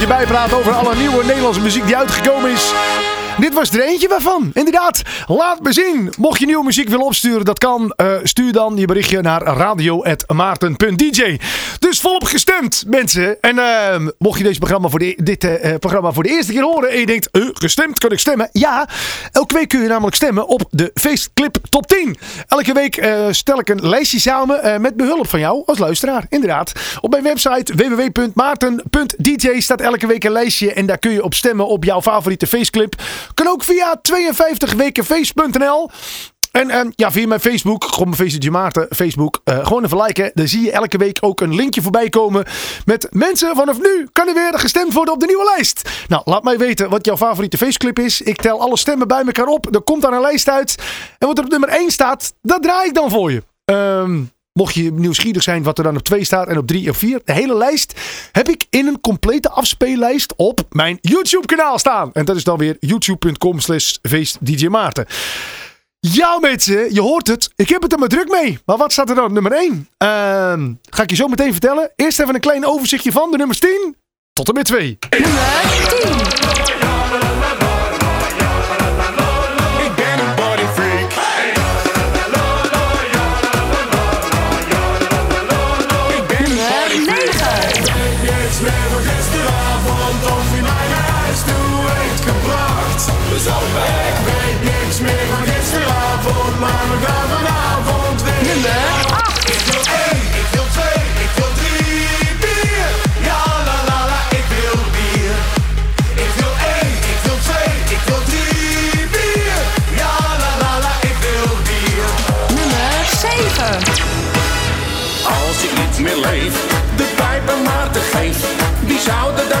Je 0.00 0.06
bijpraat 0.06 0.52
over 0.52 0.72
alle 0.72 0.94
nieuwe 0.94 1.24
Nederlandse 1.24 1.60
muziek 1.60 1.86
die 1.86 1.96
uitgekomen 1.96 2.50
is. 2.50 2.72
Was 3.56 3.70
er 3.70 3.80
eentje 3.80 4.08
waarvan. 4.08 4.50
Inderdaad, 4.52 5.02
laat 5.26 5.62
me 5.62 5.72
zien. 5.72 6.12
Mocht 6.18 6.40
je 6.40 6.46
nieuwe 6.46 6.64
muziek 6.64 6.88
willen 6.88 7.04
opsturen, 7.04 7.44
dat 7.44 7.58
kan. 7.58 7.92
Eh, 7.96 8.12
stuur 8.22 8.52
dan 8.52 8.76
je 8.76 8.86
berichtje 8.86 9.20
naar 9.20 9.42
radio.maarten.dj. 9.42 11.38
Dus 11.78 12.00
volop 12.00 12.24
gestemd, 12.24 12.84
mensen. 12.86 13.40
En 13.40 13.58
eh, 13.58 14.06
mocht 14.18 14.38
je 14.38 14.44
deze 14.44 14.58
programma 14.58 14.88
voor 14.88 14.98
de, 14.98 15.18
dit 15.22 15.44
eh, 15.44 15.72
eh, 15.72 15.78
programma 15.78 16.12
voor 16.12 16.22
de 16.22 16.28
eerste 16.28 16.52
keer 16.52 16.62
horen 16.62 16.90
en 16.90 16.98
je 16.98 17.06
denkt, 17.06 17.28
gestemd, 17.52 17.98
kan 17.98 18.10
ik 18.10 18.18
stemmen? 18.18 18.48
Ja, 18.52 18.88
elke 19.32 19.54
week 19.54 19.68
kun 19.68 19.82
je 19.82 19.88
namelijk 19.88 20.16
stemmen 20.16 20.48
op 20.48 20.64
de 20.70 20.90
Feestclip 20.94 21.56
Top 21.70 21.86
10. 21.86 22.16
Elke 22.48 22.72
week 22.72 23.06
stel 23.30 23.58
ik 23.58 23.68
een 23.68 23.88
lijstje 23.88 24.20
samen 24.20 24.80
met 24.80 24.96
behulp 24.96 25.28
van 25.28 25.40
jou 25.40 25.62
als 25.66 25.78
luisteraar. 25.78 26.26
Inderdaad. 26.28 26.72
Op 27.00 27.10
mijn 27.10 27.22
website 27.22 27.74
www.maarten.dj 27.74 29.60
staat 29.60 29.80
elke 29.80 30.06
week 30.06 30.24
een 30.24 30.32
lijstje 30.32 30.72
en 30.72 30.86
daar 30.86 30.98
kun 30.98 31.12
je 31.12 31.22
op 31.22 31.34
stemmen 31.34 31.66
op 31.66 31.84
jouw 31.84 32.02
favoriete 32.02 32.46
feestclip. 32.46 32.94
Kan 33.46 33.54
ook 33.54 33.64
via 33.64 34.00
52wekenfeest.nl. 34.12 35.90
En 36.52 36.70
ehm, 36.70 36.90
ja, 36.94 37.10
via 37.10 37.26
mijn 37.26 37.40
Facebook, 37.40 37.84
gewoon 37.84 38.08
mijn 38.08 38.30
Facebook 38.30 38.52
Maarten, 38.52 38.86
Facebook, 38.90 39.40
eh, 39.44 39.66
gewoon 39.66 39.84
even 39.84 40.02
liken. 40.02 40.30
Dan 40.34 40.48
zie 40.48 40.62
je 40.62 40.70
elke 40.70 40.98
week 40.98 41.18
ook 41.20 41.40
een 41.40 41.54
linkje 41.54 41.82
voorbij 41.82 42.08
komen 42.08 42.44
met 42.84 43.06
mensen 43.10 43.56
vanaf 43.56 43.80
nu 43.80 44.08
kan 44.12 44.28
er 44.28 44.34
weer 44.34 44.58
gestemd 44.58 44.92
worden 44.92 45.14
op 45.14 45.20
de 45.20 45.26
nieuwe 45.26 45.52
lijst. 45.54 45.90
Nou, 46.08 46.22
laat 46.24 46.42
mij 46.42 46.58
weten 46.58 46.90
wat 46.90 47.04
jouw 47.04 47.16
favoriete 47.16 47.56
feestclip 47.56 47.98
is. 47.98 48.20
Ik 48.20 48.40
tel 48.40 48.60
alle 48.60 48.76
stemmen 48.76 49.08
bij 49.08 49.22
elkaar 49.24 49.46
op. 49.46 49.74
Er 49.74 49.82
komt 49.82 50.02
daar 50.02 50.12
een 50.12 50.20
lijst 50.20 50.48
uit. 50.48 50.74
En 51.18 51.26
wat 51.26 51.38
er 51.38 51.44
op 51.44 51.50
nummer 51.50 51.68
1 51.68 51.90
staat, 51.90 52.34
dat 52.42 52.62
draai 52.62 52.88
ik 52.88 52.94
dan 52.94 53.10
voor 53.10 53.32
je. 53.32 53.42
Ehm, 53.64 54.22
Mocht 54.56 54.74
je 54.74 54.92
nieuwsgierig 54.92 55.42
zijn 55.42 55.62
wat 55.62 55.78
er 55.78 55.84
dan 55.84 55.96
op 55.96 56.02
2 56.02 56.24
staat 56.24 56.48
en 56.48 56.58
op 56.58 56.66
3 56.66 56.86
en 56.86 56.94
4. 56.94 57.20
De 57.24 57.32
hele 57.32 57.56
lijst 57.56 58.00
heb 58.32 58.48
ik 58.48 58.66
in 58.70 58.86
een 58.86 59.00
complete 59.00 59.50
afspeellijst 59.50 60.34
op 60.36 60.66
mijn 60.70 60.98
YouTube 61.00 61.46
kanaal 61.46 61.78
staan. 61.78 62.10
En 62.12 62.24
dat 62.24 62.36
is 62.36 62.44
dan 62.44 62.58
weer 62.58 62.76
youtube.com 62.80 63.60
slash 63.60 63.96
feestdjmaarten. 64.02 65.06
Ja 65.98 66.38
mensen, 66.38 66.94
je 66.94 67.00
hoort 67.00 67.26
het. 67.26 67.50
Ik 67.56 67.68
heb 67.68 67.82
het 67.82 67.92
er 67.92 67.98
maar 67.98 68.08
druk 68.08 68.28
mee. 68.30 68.58
Maar 68.64 68.76
wat 68.76 68.92
staat 68.92 69.08
er 69.08 69.14
dan 69.14 69.24
op 69.24 69.32
nummer 69.32 69.52
1? 69.52 69.88
Uh, 70.02 70.08
ehm, 70.08 70.72
ga 70.90 71.02
ik 71.02 71.10
je 71.10 71.16
zo 71.16 71.28
meteen 71.28 71.52
vertellen. 71.52 71.92
Eerst 71.96 72.20
even 72.20 72.34
een 72.34 72.40
klein 72.40 72.66
overzichtje 72.66 73.12
van 73.12 73.30
de 73.30 73.36
nummers 73.36 73.58
10 73.58 73.96
tot 74.32 74.48
en 74.48 74.54
met 74.54 74.64
2. 74.64 74.98
Nummer 75.10 75.38
10. 76.66 76.75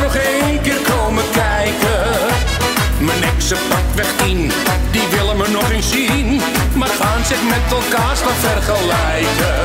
Nog 0.06 0.14
één 0.14 0.60
keer 0.60 0.80
komen 0.94 1.24
kijken. 1.32 2.02
Mijn 2.98 3.22
exen 3.22 3.58
pakt 3.68 3.94
weg 3.94 4.10
tien, 4.16 4.52
die 4.90 5.06
willen 5.10 5.36
me 5.36 5.48
nog 5.48 5.70
eens 5.70 5.90
zien, 5.90 6.40
maar 6.74 6.94
gaan 7.00 7.24
zich 7.24 7.42
met 7.42 7.64
elkaar 7.70 8.16
staan 8.16 8.40
vergelijken. 8.48 9.58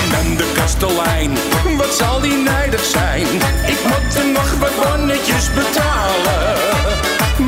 En 0.00 0.06
dan 0.14 0.36
de 0.36 0.52
kastelein, 0.54 1.32
wat 1.76 1.94
zal 1.94 2.20
die 2.20 2.36
nijdig 2.36 2.84
zijn? 2.84 3.26
Ik 3.74 3.80
moet 3.90 4.14
er 4.20 4.28
nog 4.38 4.50
wat 4.58 4.74
bonnetjes 4.82 5.46
betalen. 5.54 6.44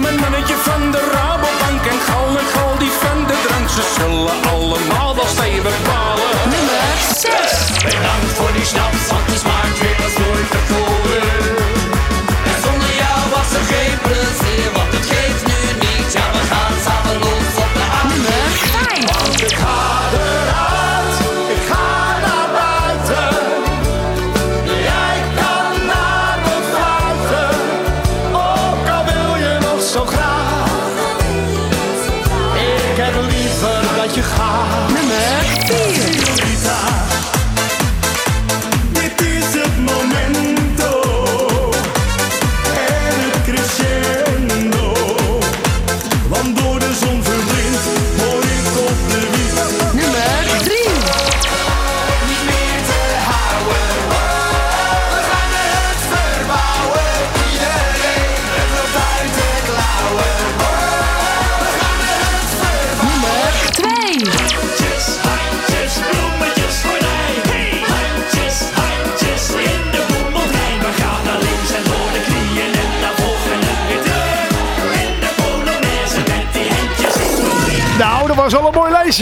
Mijn 0.02 0.20
mannetje 0.20 0.56
van 0.68 0.90
de 0.90 1.02
Rabobank 1.12 1.84
en 1.92 2.00
Gal 2.06 2.28
en 2.42 2.48
Gal 2.54 2.78
die 2.78 2.94
van 3.04 3.18
de 3.26 3.36
drank, 3.46 3.68
ze 3.68 3.84
zullen 3.98 4.47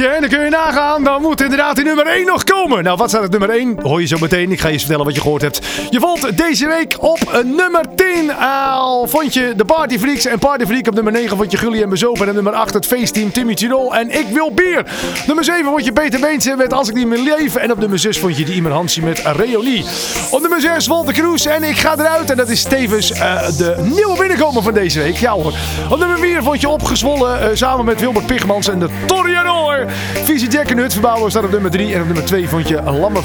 En 0.05 0.21
dan 0.21 0.29
kun 0.29 0.45
je 0.45 0.51
nagaan, 0.51 1.05
dan 1.05 1.23
moet 1.23 1.41
inderdaad 1.41 1.77
die 1.77 1.85
nummer 1.85 2.07
1 2.07 2.27
nog 2.27 2.45
komen. 2.45 2.56
Nou, 2.67 2.97
wat 2.97 3.09
staat 3.09 3.23
het 3.23 3.31
nummer 3.31 3.51
1? 3.51 3.79
Hoor 3.83 4.01
je 4.01 4.07
zo 4.07 4.17
meteen. 4.21 4.53
Ik 4.53 4.61
ga 4.61 4.69
je 4.69 4.79
vertellen 4.79 5.05
wat 5.05 5.15
je 5.15 5.21
gehoord 5.21 5.43
hebt. 5.43 5.61
Je 5.91 6.01
vond 6.01 6.39
deze 6.39 6.67
week 6.67 6.97
op 7.03 7.43
nummer 7.45 7.85
10 7.95 8.33
al 8.41 9.07
vond 9.07 9.35
je 9.35 9.53
de 9.57 9.65
Party 9.65 9.99
Freaks. 9.99 10.27
En 10.27 10.39
Party 10.39 10.65
Freak 10.65 10.87
op 10.87 10.95
nummer 10.95 11.13
9 11.13 11.37
vond 11.37 11.51
je 11.51 11.57
Gulli 11.57 11.83
en 11.83 11.89
Bezopen. 11.89 12.29
En 12.29 12.35
nummer 12.35 12.53
8 12.53 12.75
het 12.75 12.87
feestteam 12.87 13.33
Timmy 13.33 13.55
Tirol 13.55 13.95
en 13.95 14.11
Ik 14.11 14.27
Wil 14.33 14.53
Bier. 14.55 14.87
Nummer 15.27 15.45
7 15.45 15.65
vond 15.65 15.85
je 15.85 15.93
Peter 15.93 16.21
Beense 16.21 16.55
met 16.57 16.73
Als 16.73 16.89
Ik 16.89 16.95
Niet 16.95 17.07
Meer 17.07 17.19
Leef. 17.19 17.57
En 17.57 17.73
op 17.73 17.79
nummer 17.79 17.99
6 17.99 18.19
vond 18.19 18.37
je 18.37 18.45
de 18.45 18.53
Imer 18.55 18.73
Hansie 18.73 19.03
met 19.03 19.23
Reonie. 19.25 19.85
Op 20.31 20.41
nummer 20.41 20.61
6 20.61 20.87
Walter 20.87 21.15
Kroes 21.15 21.47
en 21.47 21.63
Ik 21.63 21.77
Ga 21.77 21.95
Eruit. 21.99 22.31
En 22.31 22.37
dat 22.37 22.49
is 22.49 22.63
tevens 22.63 23.13
eh, 23.13 23.49
de 23.59 23.75
nieuwe 23.83 24.19
binnenkomer 24.19 24.63
van 24.63 24.75
deze 24.75 24.99
week. 24.99 25.17
Ja 25.17 25.33
hoor. 25.33 25.53
Op 25.91 25.99
nummer 25.99 26.19
4 26.19 26.43
vond 26.43 26.61
je 26.61 26.69
Opgezwollen 26.69 27.41
eh, 27.41 27.49
samen 27.55 27.85
met 27.85 28.01
Wilbert 28.01 28.27
Pigmans 28.27 28.69
en 28.69 28.79
de 28.79 28.89
Torianor. 29.07 29.85
Visie 30.25 30.49
Jack 30.49 30.71
en 30.71 30.79
Hutverbouwer 30.79 31.31
staat 31.31 31.45
op 31.45 31.51
nummer 31.51 31.71
3. 31.71 31.95
En 31.95 32.01
op 32.01 32.07
nummer 32.07 32.25
2 32.25 32.49
vond 32.49 32.56
Lamme 32.65 33.23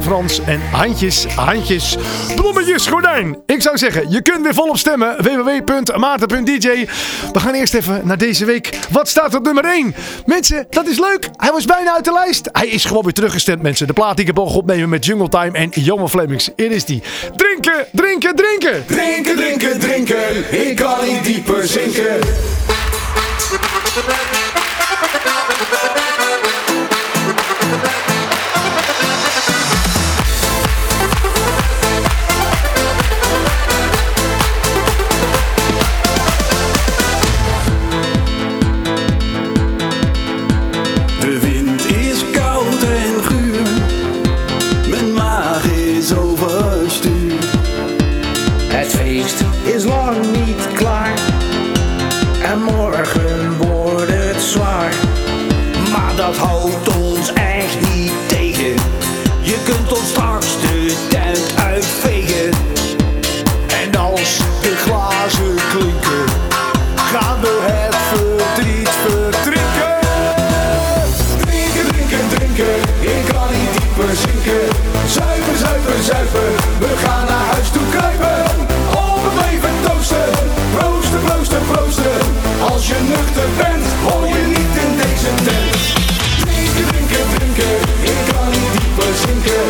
Frans, 0.00 0.40
en 0.44 0.60
Handjes, 0.70 1.24
Handjes, 1.24 1.96
Blommetjes 2.34 2.86
Gordijn. 2.86 3.42
Ik 3.46 3.62
zou 3.62 3.78
zeggen, 3.78 4.10
je 4.10 4.22
kunt 4.22 4.42
weer 4.42 4.54
volop 4.54 4.78
stemmen. 4.78 5.16
www.maarten.dj 5.22 6.86
We 7.32 7.40
gaan 7.40 7.54
eerst 7.54 7.74
even 7.74 8.00
naar 8.04 8.18
deze 8.18 8.44
week. 8.44 8.78
Wat 8.90 9.08
staat 9.08 9.34
op 9.34 9.44
nummer 9.44 9.64
1? 9.64 9.94
Mensen, 10.26 10.66
dat 10.70 10.86
is 10.86 10.98
leuk. 10.98 11.28
Hij 11.36 11.52
was 11.52 11.64
bijna 11.64 11.94
uit 11.94 12.04
de 12.04 12.12
lijst. 12.12 12.48
Hij 12.52 12.68
is 12.68 12.84
gewoon 12.84 13.02
weer 13.02 13.12
teruggestemd, 13.12 13.62
mensen. 13.62 13.86
De 13.86 13.92
plaat 13.92 14.16
die 14.16 14.26
ik 14.26 14.36
heb 14.36 14.38
opnemen 14.38 14.88
met 14.88 15.04
Jungle 15.04 15.28
Time 15.28 15.58
en 15.58 15.70
Johan 15.70 16.10
Flemings. 16.10 16.50
Hier 16.56 16.70
is 16.70 16.84
die. 16.84 17.02
Drinken, 17.36 17.86
drinken, 17.92 18.36
drinken. 18.36 18.84
Drinken, 18.86 19.36
drinken, 19.36 19.78
drinken, 19.78 20.60
ik 20.68 20.76
kan 20.76 21.04
niet 21.06 21.24
dieper 21.24 21.66
zinken. 21.66 22.18
Het 48.68 48.94
feest 48.94 49.44
is 49.64 49.84
lang 49.84 50.16
niet 50.32 50.72
klaar. 50.74 51.18
En 52.42 52.62
morgen 52.62 53.56
wordt 53.56 54.10
het 54.12 54.42
zwaar. 54.42 54.94
Maar 55.92 56.12
dat 56.16 56.36
houdt 56.36 56.88
ons 56.88 56.99
we 76.32 76.92
gaan 77.04 77.26
naar 77.26 77.46
huis 77.52 77.70
toe 77.70 77.86
kruipen. 77.90 78.44
Op 78.90 79.20
het 79.26 79.36
leven 79.44 79.74
toosten, 79.86 80.30
proosten, 80.76 81.20
proosten, 81.24 81.62
proosten. 81.70 82.18
Als 82.72 82.86
je 82.86 82.98
nuchter 83.12 83.48
bent, 83.56 83.86
hoor 84.06 84.26
je 84.28 84.42
niet 84.56 84.74
in 84.84 84.92
deze 85.02 85.30
tent. 85.46 85.82
Drinken, 86.44 86.86
drinken, 86.90 87.24
drinken, 87.34 87.74
ik 88.12 88.18
kan 88.30 88.48
niet 88.56 88.72
dieper 88.76 89.12
zinken. 89.24 89.62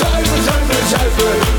Zuipen, 0.00 0.42
zuipen, 0.48 0.82
zuipen, 0.92 1.53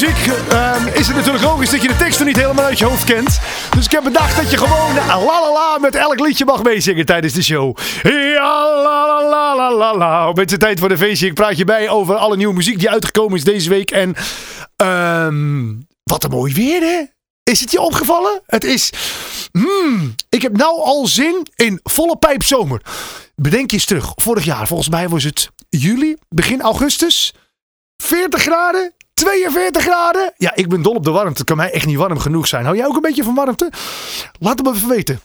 muziek 0.00 0.26
ehm, 0.48 0.86
is 0.86 1.06
het 1.06 1.16
natuurlijk 1.16 1.44
logisch 1.44 1.70
dat 1.70 1.82
je 1.82 1.88
de 1.88 1.96
teksten 1.96 2.26
niet 2.26 2.36
helemaal 2.36 2.64
uit 2.64 2.78
je 2.78 2.84
hoofd 2.84 3.04
kent. 3.04 3.40
Dus 3.74 3.84
ik 3.84 3.90
heb 3.90 4.02
bedacht 4.02 4.36
dat 4.36 4.50
je 4.50 4.56
gewoon 4.56 4.94
la 4.94 5.24
la 5.24 5.52
la 5.52 5.78
met 5.78 5.94
elk 5.94 6.20
liedje 6.20 6.44
mag 6.44 6.62
meezingen 6.62 7.06
tijdens 7.06 7.32
de 7.32 7.42
show. 7.42 7.76
Ja 8.02 8.82
la 8.82 9.28
la 9.28 9.56
la 9.56 9.74
la 9.74 9.96
la. 9.96 10.32
Met 10.32 10.48
de 10.48 10.56
tijd 10.56 10.80
voor 10.80 10.88
de 10.88 10.96
feestje. 10.96 11.26
Ik 11.26 11.34
praat 11.34 11.56
je 11.56 11.64
bij 11.64 11.88
over 11.88 12.14
alle 12.14 12.36
nieuwe 12.36 12.54
muziek 12.54 12.78
die 12.78 12.90
uitgekomen 12.90 13.36
is 13.36 13.44
deze 13.44 13.68
week. 13.68 13.90
En 13.90 14.14
ehm, 14.76 15.74
wat 16.02 16.24
een 16.24 16.30
mooi 16.30 16.54
weer 16.54 16.80
hè. 16.80 17.02
Is 17.42 17.60
het 17.60 17.70
je 17.70 17.80
opgevallen? 17.80 18.40
Het 18.46 18.64
is... 18.64 18.92
Hmm, 19.52 20.14
ik 20.28 20.42
heb 20.42 20.56
nou 20.56 20.80
al 20.80 21.06
zin 21.06 21.46
in 21.54 21.80
volle 21.82 22.16
pijp 22.16 22.42
zomer. 22.42 22.82
Bedenk 23.34 23.72
eens 23.72 23.84
terug. 23.84 24.12
Vorig 24.14 24.44
jaar, 24.44 24.66
volgens 24.66 24.88
mij 24.88 25.08
was 25.08 25.24
het 25.24 25.50
juli, 25.68 26.16
begin 26.28 26.60
augustus. 26.60 27.34
40 28.02 28.42
graden, 28.42 28.92
42 29.18 29.82
graden. 29.82 30.32
Ja, 30.36 30.54
ik 30.54 30.68
ben 30.68 30.82
dol 30.82 30.94
op 30.94 31.04
de 31.04 31.10
warmte. 31.10 31.38
Het 31.38 31.44
kan 31.44 31.56
mij 31.56 31.70
echt 31.70 31.86
niet 31.86 31.96
warm 31.96 32.18
genoeg 32.18 32.46
zijn. 32.46 32.64
Hou 32.64 32.76
jij 32.76 32.86
ook 32.86 32.94
een 32.94 33.00
beetje 33.00 33.24
van 33.24 33.34
warmte? 33.34 33.72
Laat 34.38 34.58
het 34.58 34.66
me 34.66 34.74
even 34.74 34.88
weten. 34.88 35.20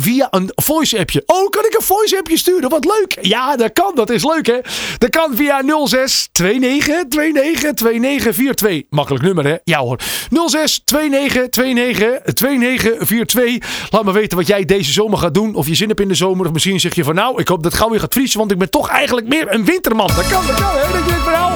Via 0.00 0.28
een 0.30 0.50
voice 0.54 0.98
appje. 0.98 1.22
Oh, 1.26 1.48
kan 1.50 1.64
ik 1.64 1.74
een 1.74 1.84
voice 1.84 2.18
appje 2.18 2.36
sturen? 2.36 2.70
Wat 2.70 2.84
leuk. 2.84 3.18
Ja, 3.20 3.56
dat 3.56 3.72
kan. 3.72 3.92
Dat 3.94 4.10
is 4.10 4.24
leuk 4.24 4.46
hè. 4.46 4.58
Dat 4.98 5.10
kan 5.10 5.36
via 5.36 5.62
06 5.86 6.28
29 6.32 7.08
29 7.08 7.74
2942. 7.74 8.82
Makkelijk 8.90 9.24
nummer 9.24 9.44
hè? 9.44 9.56
Ja 9.64 9.78
hoor. 9.78 10.00
06 10.46 10.82
29 10.84 11.62
29 11.62 12.34
2942. 12.34 13.90
Laat 13.90 14.04
me 14.04 14.12
weten 14.12 14.38
wat 14.38 14.46
jij 14.46 14.64
deze 14.64 14.92
zomer 14.92 15.18
gaat 15.18 15.34
doen. 15.34 15.54
Of 15.54 15.66
je 15.66 15.74
zin 15.74 15.88
hebt 15.88 16.00
in 16.00 16.08
de 16.08 16.14
zomer. 16.14 16.46
Of 16.46 16.52
misschien 16.52 16.80
zeg 16.80 16.94
je 16.94 17.04
van 17.04 17.14
nou, 17.14 17.40
ik 17.40 17.48
hoop 17.48 17.62
dat 17.62 17.72
het 17.72 17.80
gauw 17.80 17.90
weer 17.90 18.00
gaat 18.00 18.12
vriezen. 18.12 18.38
Want 18.38 18.50
ik 18.50 18.58
ben 18.58 18.70
toch 18.70 18.88
eigenlijk 18.88 19.26
meer 19.26 19.54
een 19.54 19.64
winterman. 19.64 20.06
Dat 20.06 20.28
kan, 20.28 20.46
dat 20.46 20.56
kan 20.56 20.74
hè. 20.74 20.92
Dat 20.92 21.04
je 21.04 21.10
denkt 21.10 21.22
van 21.22 21.32
nou, 21.32 21.52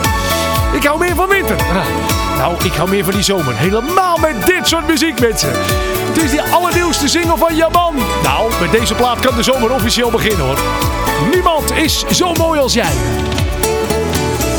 ik 0.73 0.85
hou 0.85 0.99
meer 0.99 1.15
van 1.15 1.29
winter. 1.29 1.57
Nou, 2.37 2.65
ik 2.65 2.73
hou 2.73 2.91
meer 2.91 3.05
van 3.05 3.13
die 3.13 3.23
zomer. 3.23 3.57
Helemaal 3.57 4.17
met 4.17 4.47
dit 4.47 4.69
soort 4.69 4.87
muziek, 4.87 5.21
mensen. 5.21 5.51
Het 6.09 6.23
is 6.23 6.31
die 6.31 6.43
allernieuwste 6.43 7.09
single 7.09 7.37
van 7.37 7.57
Jaman. 7.57 7.95
Nou, 8.23 8.53
met 8.61 8.73
deze 8.73 8.95
plaat 8.95 9.21
kan 9.21 9.37
de 9.37 9.43
zomer 9.43 9.73
officieel 9.73 10.11
beginnen, 10.11 10.47
hoor. 10.47 10.59
Niemand 11.33 11.73
is 11.73 12.05
zo 12.11 12.33
mooi 12.33 12.61
als 12.61 12.73
jij. 12.73 12.93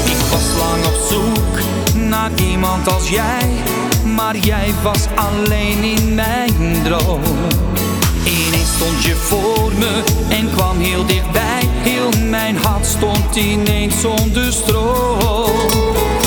Ik 0.05 0.19
was 0.31 0.43
lang 0.57 0.85
op 0.85 1.07
zoek 1.09 1.59
naar 1.93 2.31
iemand 2.35 2.93
als 2.93 3.09
jij, 3.09 3.49
maar 4.15 4.35
jij 4.35 4.73
was 4.83 5.05
alleen 5.15 5.83
in 5.83 6.15
mijn 6.15 6.81
droom. 6.83 7.21
Stond 8.79 9.03
je 9.03 9.15
voor 9.15 9.71
me 9.77 10.03
en 10.29 10.49
kwam 10.51 10.79
heel 10.79 11.05
dichtbij. 11.05 11.61
Heel 11.63 12.09
mijn 12.29 12.57
hart 12.57 12.85
stond 12.85 13.35
ineens 13.35 14.01
zonder 14.01 14.53
stroom. 14.53 16.18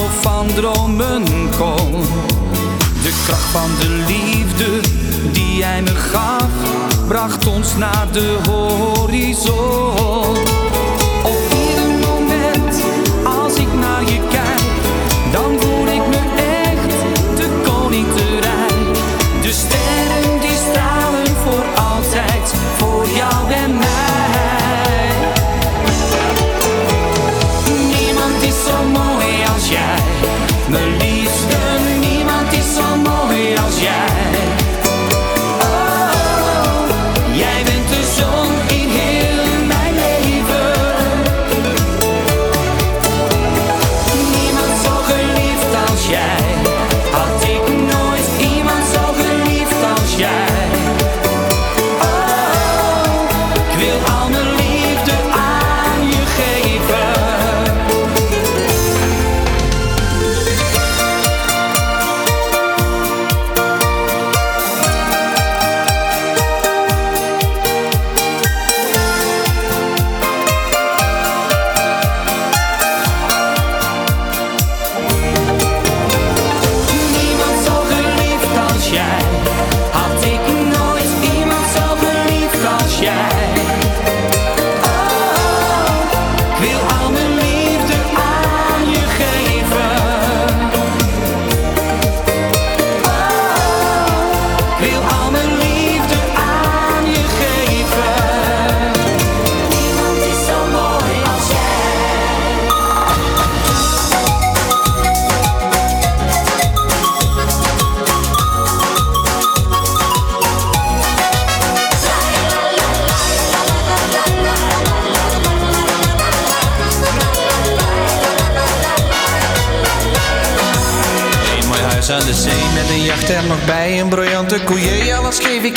Van 0.00 0.46
dromen 0.46 1.24
kon. 1.58 1.90
De 3.02 3.22
kracht 3.24 3.50
van 3.50 3.70
de 3.80 4.04
liefde 4.06 4.80
die 5.32 5.56
jij 5.56 5.82
me 5.82 5.94
gaf, 5.94 6.48
bracht 7.08 7.46
ons 7.46 7.76
naar 7.76 8.06
de 8.12 8.38
horizon. 8.48 10.41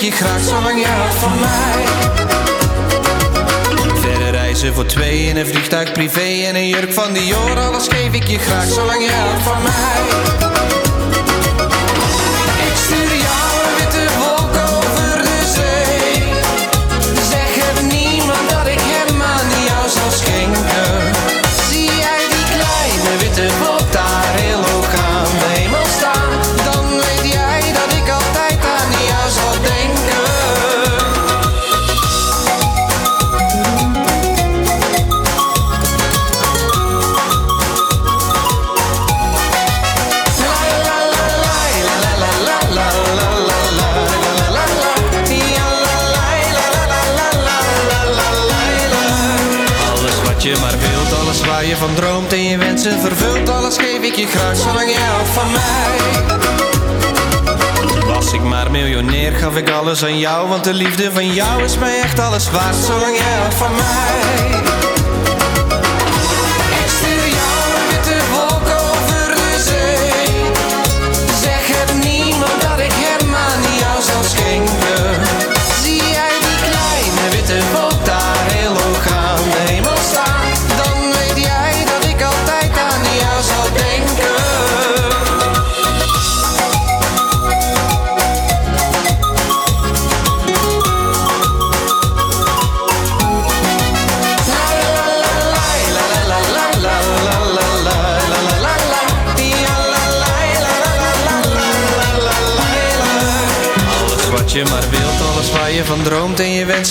Je 0.05 0.11
graag, 0.11 0.41
zolang 0.43 0.79
je 0.79 0.85
van 1.09 1.39
mij. 1.39 1.85
Verre 3.99 4.29
reizen 4.29 4.73
voor 4.73 4.85
twee 4.85 5.25
in 5.25 5.37
een 5.37 5.47
vliegtuig 5.47 5.91
privé 5.91 6.45
en 6.45 6.55
een 6.55 6.67
jurk 6.67 6.93
van 6.93 7.13
Dior, 7.13 7.59
alles 7.59 7.87
geef 7.87 8.13
ik 8.13 8.27
je 8.27 8.37
graag, 8.37 8.67
zolang 8.67 9.03
je 9.03 9.11
houdt 9.11 9.41
van 9.41 9.61
mij. 9.63 10.34
Alles 59.95 60.11
aan 60.11 60.19
jou, 60.19 60.47
want 60.47 60.63
de 60.63 60.73
liefde 60.73 61.11
van 61.11 61.33
jou 61.33 61.63
is 61.63 61.77
mij 61.77 61.99
echt 61.99 62.19
alles 62.19 62.51
waard, 62.51 62.75
zolang 62.75 63.17
je 63.17 63.23
houdt 63.23 63.53
van 63.53 63.75
mij. 63.75 64.74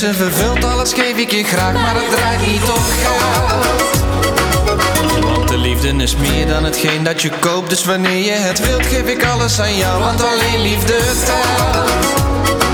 Wensen 0.01 0.24
vervult, 0.24 0.64
alles 0.64 0.92
geef 0.92 1.16
ik 1.16 1.30
je 1.30 1.45
graag, 1.45 1.72
maar 1.72 1.95
het 1.95 2.11
draait 2.11 2.47
niet 2.47 2.62
om 2.62 2.82
geld. 3.03 3.64
Want 5.24 5.49
de 5.49 5.59
liefde 5.59 5.88
is 5.88 6.16
meer 6.16 6.47
dan 6.47 6.64
hetgeen 6.64 7.03
dat 7.03 7.22
je 7.22 7.30
koopt, 7.40 7.70
dus 7.70 7.84
wanneer 7.84 8.24
je 8.24 8.32
het 8.32 8.66
wilt, 8.66 8.86
geef 8.86 9.07
ik 9.09 9.24
alles 9.24 9.61
aan 9.61 9.76
jou, 9.76 10.03
want 10.03 10.22
alleen 10.22 10.62
liefde 10.62 10.99
telt. 11.24 12.74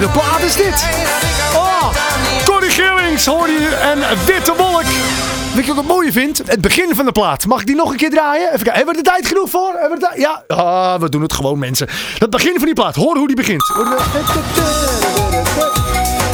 Lekkere 0.00 0.20
plaat 0.26 0.42
is 0.42 0.56
dit. 0.56 0.86
Oh, 1.54 1.88
Corrie 2.44 2.82
hoor 3.24 3.48
je 3.48 3.78
en 3.82 3.98
Witte 4.26 4.54
Wolk. 4.56 4.82
Weet 5.54 5.66
je 5.66 5.74
wat 5.74 5.82
ik 5.84 5.88
het 5.88 5.96
mooie 5.96 6.12
vind? 6.12 6.38
Het 6.46 6.60
begin 6.60 6.94
van 6.94 7.04
de 7.04 7.12
plaat. 7.12 7.46
Mag 7.46 7.60
ik 7.60 7.66
die 7.66 7.76
nog 7.76 7.90
een 7.90 7.96
keer 7.96 8.10
draaien? 8.10 8.46
Even 8.46 8.56
kijken. 8.56 8.74
Hebben 8.74 8.94
we 8.94 9.00
er 9.00 9.06
tijd 9.12 9.26
genoeg 9.26 9.50
voor? 9.50 9.72
Hebben 9.80 9.98
we? 9.98 10.20
Ja, 10.20 10.42
ah, 10.48 11.00
we 11.00 11.08
doen 11.08 11.22
het 11.22 11.32
gewoon 11.32 11.58
mensen. 11.58 11.88
Dat 12.18 12.30
begin 12.30 12.54
van 12.56 12.64
die 12.64 12.74
plaat. 12.74 12.94
Hoor 12.94 13.16
hoe 13.16 13.26
die 13.26 13.36
begint. 13.36 13.72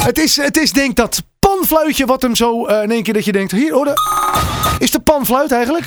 Het 0.03 0.17
is, 0.19 0.35
het 0.35 0.57
is 0.57 0.71
denk 0.71 0.95
dat 0.95 1.21
panfluitje 1.39 2.05
wat 2.05 2.21
hem 2.21 2.35
zo 2.35 2.65
eh, 2.65 2.83
in 2.83 2.91
één 2.91 3.03
keer 3.03 3.13
dat 3.13 3.25
je 3.25 3.31
denkt. 3.31 3.51
Hier, 3.51 3.73
hoor. 3.73 3.85
de- 3.85 4.01
Is 4.79 4.91
de 4.91 4.99
panfluit 4.99 5.51
eigenlijk? 5.51 5.85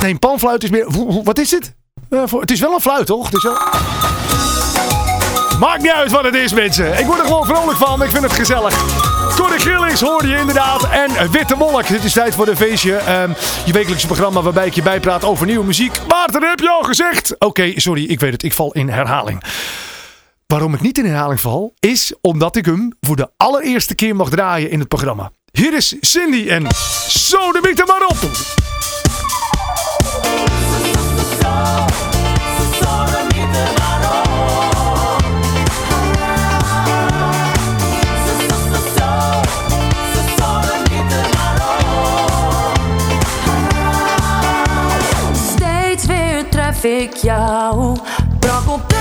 Nee, 0.00 0.18
panfluit 0.18 0.62
is 0.62 0.70
meer... 0.70 0.86
Wat 1.24 1.38
is 1.38 1.50
het? 1.50 1.74
Eh, 2.10 2.22
voor- 2.26 2.40
het 2.40 2.50
is 2.50 2.60
wel 2.60 2.74
een 2.74 2.80
fluit, 2.80 3.06
toch? 3.06 3.30
Het. 3.30 3.42
Maakt 5.58 5.82
niet 5.82 5.92
uit 5.92 6.10
wat 6.10 6.24
het 6.24 6.34
is, 6.34 6.52
mensen. 6.52 6.98
Ik 6.98 7.06
word 7.06 7.18
er 7.18 7.26
gewoon 7.26 7.46
vrolijk 7.46 7.78
van. 7.78 8.02
Ik 8.02 8.10
vind 8.10 8.22
het 8.22 8.32
gezellig. 8.32 8.74
Corrie 9.36 9.60
Grillings 9.60 10.00
hoorde 10.00 10.28
je 10.28 10.36
inderdaad. 10.36 10.88
En 10.90 11.30
Witte 11.30 11.56
Wolk. 11.56 11.88
Dit 11.88 12.04
is 12.04 12.12
tijd 12.12 12.34
voor 12.34 12.48
een 12.48 12.56
feestje. 12.56 12.96
Ehm, 12.96 13.30
je 13.64 13.72
wekelijkse 13.72 14.06
programma 14.06 14.42
waarbij 14.42 14.66
ik 14.66 14.74
je 14.74 14.82
bijpraat 14.82 15.24
over 15.24 15.46
nieuwe 15.46 15.64
muziek. 15.64 16.00
Maarten, 16.08 16.42
heb 16.42 16.60
je 16.60 16.70
al 16.70 16.82
gezegd? 16.82 17.38
Oké, 17.38 17.72
sorry. 17.76 18.04
Ik 18.04 18.20
weet 18.20 18.32
het. 18.32 18.42
Ik 18.42 18.52
val 18.52 18.72
in 18.72 18.88
herhaling. 18.88 19.42
Waarom 20.46 20.74
ik 20.74 20.80
niet 20.80 20.98
in 20.98 21.04
herhaling 21.04 21.40
val, 21.40 21.74
is 21.78 22.12
omdat 22.20 22.56
ik 22.56 22.64
hem 22.64 22.92
voor 23.00 23.16
de 23.16 23.30
allereerste 23.36 23.94
keer 23.94 24.16
mag 24.16 24.30
draaien 24.30 24.70
in 24.70 24.78
het 24.78 24.88
programma. 24.88 25.30
Hier 25.52 25.74
is 25.74 25.96
Cindy 26.00 26.48
en 26.48 26.66
zo 27.08 27.52
de 27.52 27.72
er 27.76 27.86
maar 27.86 28.06
op. 28.06 28.16
weer 46.84 47.08
tref 48.38 48.66
ik 48.66 48.93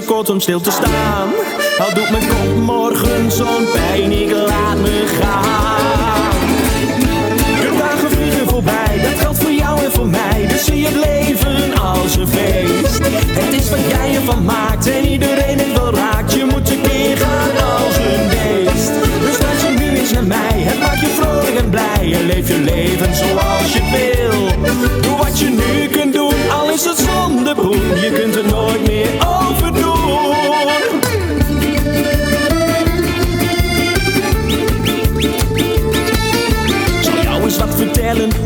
te 0.00 0.06
kort 0.06 0.30
om 0.30 0.40
stil 0.40 0.60
te 0.60 0.70
staan. 0.70 1.28
Al 1.78 1.94
doet 1.94 2.10
mijn 2.10 2.28
kop 2.28 2.56
morgen 2.56 3.32
zo'n 3.32 3.66
pijn, 3.72 4.12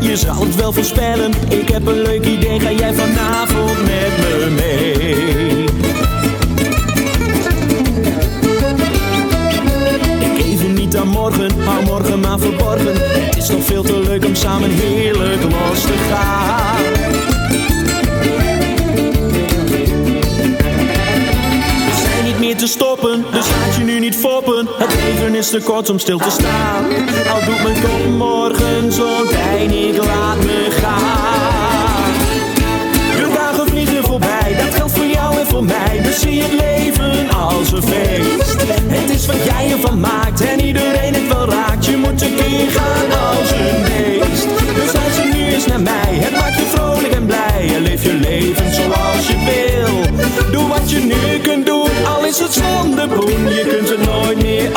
je 0.09 0.17
zal 0.17 0.45
het 0.45 0.55
wel 0.55 0.73
voorspellen. 0.73 1.31
Ik 1.49 1.69
heb 1.69 1.87
een 1.87 2.01
leuk 2.01 2.25
idee, 2.25 2.59
ga 2.59 2.71
jij 2.71 2.93
vanavond 2.93 3.77
met 3.81 4.17
me 4.17 4.47
mee? 4.55 5.63
Ik 10.19 10.45
even 10.45 10.73
niet 10.73 10.97
aan 10.97 11.07
morgen, 11.07 11.59
hou 11.59 11.85
morgen 11.85 12.19
maar 12.19 12.39
verborgen. 12.39 12.93
Het 12.95 13.37
is 13.37 13.49
nog 13.49 13.63
veel 13.63 13.83
te 13.83 13.99
leuk 13.99 14.25
om 14.25 14.35
samen 14.35 14.69
heerlijk 14.69 15.41
los 15.41 15.81
te 15.81 15.97
gaan. 16.09 16.83
We 21.85 22.01
zijn 22.03 22.25
niet 22.25 22.39
meer 22.39 22.57
te 22.57 22.67
stoppen, 22.67 23.25
dus 23.31 23.45
Het 24.15 24.95
leven 25.03 25.35
is 25.35 25.49
te 25.49 25.59
kort 25.59 25.89
om 25.89 25.99
stil 25.99 26.17
te 26.17 26.29
staan. 26.29 26.83
Al 27.33 27.45
doet 27.45 27.63
mijn 27.63 27.81
kop 27.81 28.05
morgen 28.17 28.91
zo'n 28.91 29.27
pijn, 29.29 29.71
ik 29.71 29.97
laat 29.97 30.37
me 30.37 30.67
gaan. 30.81 32.13
De 33.15 33.33
dagen 33.33 33.67
vliegen 33.67 34.03
voorbij, 34.03 34.55
dat 34.57 34.75
geldt 34.75 34.91
voor 34.91 35.05
jou 35.05 35.39
en 35.39 35.47
voor 35.47 35.63
mij. 35.63 35.99
Dus 36.03 36.19
zie 36.19 36.41
het 36.41 36.51
leven 36.51 37.29
als 37.29 37.71
een 37.71 37.83
feest. 37.83 38.61
Het 38.87 39.09
is 39.09 39.25
wat 39.25 39.43
jij 39.43 39.71
ervan 39.71 39.99
maakt 39.99 40.41
en 40.41 40.65
iedereen 40.65 41.13
het 41.13 41.27
wel 41.27 41.49
raakt. 41.49 41.85
Je 41.85 41.97
moet 41.97 42.21
een 42.21 42.35
keer 42.35 42.69
gaan 42.69 43.11
als 43.29 43.51
een 43.51 43.81
beest. 43.83 44.47
Dus 44.75 44.93
luister 44.93 45.25
nu 45.33 45.45
eens 45.45 45.65
naar 45.65 45.81
mij, 45.81 46.28
zonder 52.99 53.17
poen. 53.17 53.49
Je 53.49 53.65
kunt 53.67 53.89
het 53.89 54.05
nooit 54.05 54.41
meer. 54.41 54.71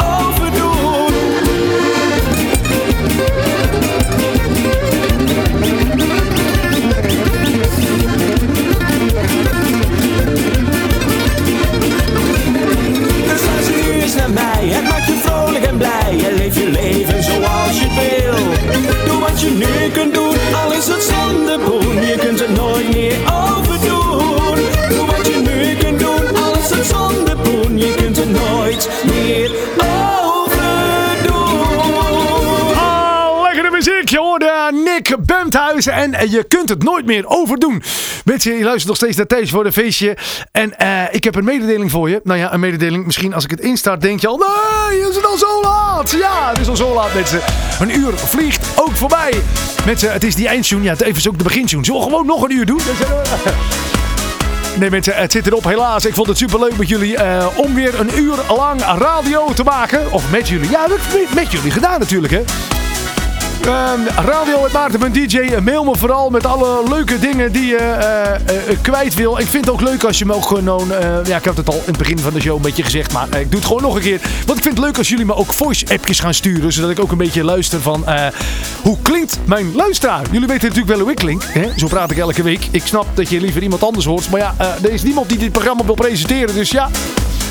En 35.86 36.14
eh, 36.14 36.32
je 36.32 36.44
kunt 36.44 36.68
het 36.68 36.82
nooit 36.82 37.06
meer 37.06 37.26
overdoen. 37.26 37.82
Mensen, 38.24 38.52
je 38.52 38.64
luistert 38.64 38.86
nog 38.86 38.96
steeds 38.96 39.16
naar 39.16 39.26
Thijs 39.26 39.50
voor 39.50 39.66
een 39.66 39.72
feestje. 39.72 40.16
En 40.52 40.78
eh, 40.78 41.02
ik 41.10 41.24
heb 41.24 41.34
een 41.34 41.44
mededeling 41.44 41.90
voor 41.90 42.10
je. 42.10 42.20
Nou 42.24 42.38
ja, 42.38 42.52
een 42.52 42.60
mededeling. 42.60 43.04
Misschien 43.04 43.34
als 43.34 43.44
ik 43.44 43.50
het 43.50 43.60
instart 43.60 44.00
denk 44.00 44.20
je 44.20 44.28
al... 44.28 44.36
Nee, 44.88 45.00
is 45.00 45.16
het 45.16 45.26
al 45.26 45.36
zo 45.36 45.60
laat? 45.62 46.10
Ja, 46.10 46.48
het 46.50 46.60
is 46.60 46.68
al 46.68 46.76
zo 46.76 46.94
laat 46.94 47.14
mensen. 47.14 47.40
Een 47.80 47.98
uur 47.98 48.12
vliegt 48.12 48.66
ook 48.76 48.92
voorbij. 48.92 49.32
Mensen, 49.84 50.12
het 50.12 50.24
is 50.24 50.34
die 50.34 50.48
eindtune. 50.48 50.82
Ja, 50.82 50.94
het 50.96 51.16
is 51.16 51.28
ook 51.28 51.38
de 51.38 51.44
begintune. 51.44 51.84
Zullen 51.84 52.00
we 52.00 52.06
gewoon 52.06 52.26
nog 52.26 52.42
een 52.42 52.52
uur 52.52 52.66
doen? 52.66 52.80
Nee 54.78 54.90
mensen, 54.90 55.14
het 55.14 55.32
zit 55.32 55.46
erop 55.46 55.64
helaas. 55.64 56.04
Ik 56.04 56.14
vond 56.14 56.26
het 56.26 56.38
superleuk 56.38 56.76
met 56.76 56.88
jullie 56.88 57.16
eh, 57.16 57.46
om 57.56 57.74
weer 57.74 58.00
een 58.00 58.18
uur 58.18 58.36
lang 58.56 58.80
radio 58.80 59.52
te 59.52 59.62
maken. 59.62 60.12
Of 60.12 60.30
met 60.30 60.48
jullie. 60.48 60.70
Ja, 60.70 60.86
dat 60.86 60.98
met 61.34 61.52
jullie 61.52 61.70
gedaan 61.70 62.00
natuurlijk 62.00 62.32
hè. 62.32 62.42
Ehm, 63.66 64.00
radio 64.26 64.62
met 64.62 64.72
Maarten.dj. 64.72 65.56
Mail 65.62 65.84
me 65.84 65.96
vooral 65.96 66.30
met 66.30 66.46
alle 66.46 66.82
leuke 66.88 67.18
dingen 67.18 67.52
die 67.52 67.66
je 67.66 67.76
eh, 67.76 68.34
eh, 68.34 68.78
kwijt 68.82 69.14
wil. 69.14 69.38
Ik 69.38 69.46
vind 69.46 69.64
het 69.64 69.74
ook 69.74 69.80
leuk 69.80 70.04
als 70.04 70.18
je 70.18 70.24
me 70.24 70.34
ook 70.34 70.46
gewoon... 70.46 70.92
eh, 70.92 71.24
ja, 71.24 71.36
ik 71.36 71.44
heb 71.44 71.56
het 71.56 71.68
al 71.68 71.74
in 71.74 71.80
het 71.86 71.96
begin 71.98 72.18
van 72.18 72.32
de 72.32 72.40
show 72.40 72.56
een 72.56 72.62
beetje 72.62 72.82
gezegd. 72.82 73.12
Maar 73.12 73.28
eh, 73.30 73.40
ik 73.40 73.50
doe 73.50 73.58
het 73.58 73.68
gewoon 73.68 73.82
nog 73.82 73.94
een 73.94 74.00
keer. 74.00 74.20
Want 74.46 74.58
ik 74.58 74.64
vind 74.64 74.76
het 74.76 74.84
leuk 74.86 74.98
als 74.98 75.08
jullie 75.08 75.24
me 75.24 75.34
ook 75.34 75.52
voice-appjes 75.52 76.20
gaan 76.20 76.34
sturen. 76.34 76.72
Zodat 76.72 76.90
ik 76.90 77.00
ook 77.00 77.10
een 77.12 77.18
beetje 77.18 77.44
luister 77.44 77.80
van... 77.80 78.06
eh, 78.06 78.26
hoe 78.82 78.96
klinkt 79.02 79.38
mijn 79.44 79.74
luisteraar? 79.74 80.22
Jullie 80.30 80.48
weten 80.48 80.68
natuurlijk 80.68 80.94
wel 80.96 81.00
hoe 81.00 81.10
ik 81.10 81.16
klink. 81.16 81.42
Hè? 81.48 81.68
Zo 81.76 81.86
praat 81.86 82.10
ik 82.10 82.18
elke 82.18 82.42
week. 82.42 82.66
Ik 82.70 82.82
snap 82.86 83.06
dat 83.14 83.28
je 83.28 83.40
liever 83.40 83.62
iemand 83.62 83.82
anders 83.82 84.04
hoort. 84.04 84.30
Maar 84.30 84.40
ja, 84.40 84.54
eh, 84.58 84.66
er 84.84 84.92
is 84.92 85.02
niemand 85.02 85.28
die 85.28 85.38
dit 85.38 85.52
programma 85.52 85.84
wil 85.84 85.94
presenteren. 85.94 86.54
Dus 86.54 86.70
ja... 86.70 86.88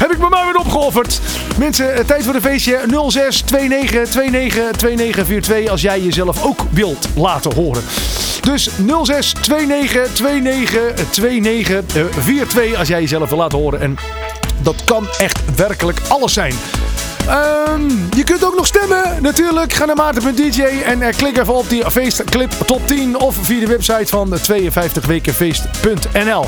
Heb 0.01 0.11
ik 0.11 0.17
me 0.17 0.29
maar 0.29 0.45
weer 0.45 0.57
opgeofferd. 0.57 1.21
Mensen, 1.57 1.93
eh, 1.93 2.05
tijd 2.05 2.23
voor 2.23 2.35
een 2.35 2.41
feestje. 2.41 2.79
06 3.07 3.43
29 3.43 4.13
29 4.13 4.71
2942 4.77 5.69
als 5.69 5.81
jij 5.81 6.01
jezelf 6.01 6.43
ook 6.43 6.61
wilt 6.69 7.07
laten 7.15 7.53
horen. 7.53 7.83
Dus 8.41 8.69
06 9.03 9.33
29 9.47 10.19
29 10.19 10.71
29 11.19 12.09
42 12.09 12.77
als 12.77 12.87
jij 12.87 13.01
jezelf 13.01 13.29
wil 13.29 13.37
laten 13.37 13.57
horen. 13.57 13.81
En 13.81 13.97
dat 14.61 14.83
kan 14.83 15.07
echt 15.17 15.55
werkelijk 15.55 15.99
alles 16.07 16.33
zijn. 16.33 16.53
Ehm, 17.27 17.89
je 18.15 18.23
kunt 18.23 18.45
ook 18.45 18.55
nog 18.55 18.67
stemmen, 18.67 19.17
natuurlijk. 19.21 19.73
Ga 19.73 19.85
naar 19.85 19.95
maarten.dj 19.95 20.63
en 20.85 21.01
eh, 21.01 21.15
klik 21.15 21.37
even 21.37 21.55
op 21.55 21.69
die 21.69 21.91
feestclip 21.91 22.51
top 22.65 22.87
10 22.87 23.19
of 23.19 23.35
via 23.41 23.59
de 23.59 23.67
website 23.67 24.07
van 24.07 24.33
52wekenfeest.nl. 24.51 26.45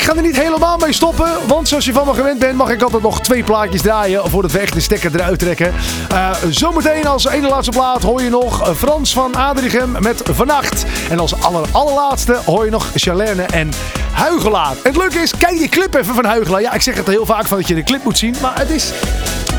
Ik 0.00 0.06
ga 0.06 0.16
er 0.16 0.22
niet 0.22 0.40
helemaal 0.40 0.76
mee 0.76 0.92
stoppen, 0.92 1.30
want 1.46 1.68
zoals 1.68 1.84
je 1.84 1.92
van 1.92 2.06
me 2.06 2.14
gewend 2.14 2.38
bent, 2.38 2.56
mag 2.56 2.70
ik 2.70 2.82
altijd 2.82 3.02
nog 3.02 3.20
twee 3.20 3.42
plaatjes 3.42 3.82
draaien 3.82 4.30
voordat 4.30 4.52
we 4.52 4.58
echt 4.58 4.72
de 4.72 4.80
stekker 4.80 5.14
eruit 5.14 5.38
trekken. 5.38 5.74
Eh, 6.08 6.30
zometeen 6.50 7.06
als 7.06 7.26
ene 7.26 7.48
laatste 7.48 7.70
plaat 7.70 8.02
hoor 8.02 8.22
je 8.22 8.30
nog 8.30 8.76
Frans 8.76 9.12
van 9.12 9.34
Adrichem 9.34 9.96
met 9.98 10.22
Vannacht. 10.24 10.84
En 11.10 11.18
als 11.18 11.42
aller, 11.42 11.66
allerlaatste 11.70 12.38
hoor 12.44 12.64
je 12.64 12.70
nog 12.70 12.90
Charlene 12.94 13.42
en 13.42 13.70
Huigelaar. 14.12 14.74
Het 14.82 14.96
leuke 14.96 15.18
is, 15.18 15.36
kijk 15.36 15.58
die 15.58 15.68
clip 15.68 15.94
even 15.94 16.14
van 16.14 16.24
Huigelaar. 16.24 16.60
Ja, 16.60 16.72
ik 16.72 16.82
zeg 16.82 16.94
het 16.94 17.06
heel 17.06 17.26
vaak 17.26 17.46
van 17.46 17.58
dat 17.58 17.68
je 17.68 17.74
de 17.74 17.82
clip 17.82 18.04
moet 18.04 18.18
zien, 18.18 18.34
maar 18.40 18.58
het 18.58 18.70
is, 18.70 18.92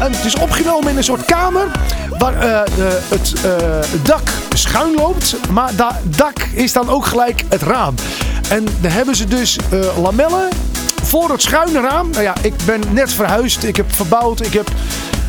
het 0.09 0.25
is 0.25 0.35
opgenomen 0.35 0.91
in 0.91 0.97
een 0.97 1.03
soort 1.03 1.25
kamer 1.25 1.67
waar 2.17 2.33
eh, 2.33 2.75
de, 2.75 2.99
het 3.09 3.33
eh, 3.45 4.01
dak 4.03 4.21
schuin 4.53 4.95
loopt, 4.95 5.35
maar 5.51 5.75
dat 5.75 5.93
dak 6.03 6.39
is 6.53 6.73
dan 6.73 6.89
ook 6.89 7.05
gelijk 7.05 7.43
het 7.49 7.61
raam. 7.61 7.95
En 8.49 8.67
daar 8.79 8.93
hebben 8.93 9.15
ze 9.15 9.25
dus 9.25 9.57
eh, 9.69 10.01
lamellen 10.01 10.49
voor 11.03 11.29
het 11.29 11.41
schuine 11.41 11.81
raam. 11.81 12.09
Nou 12.09 12.23
ja, 12.23 12.35
ik 12.41 12.53
ben 12.65 12.81
net 12.89 13.13
verhuisd, 13.13 13.63
ik 13.63 13.75
heb 13.75 13.93
verbouwd, 13.93 14.45
ik 14.45 14.53
heb... 14.53 14.69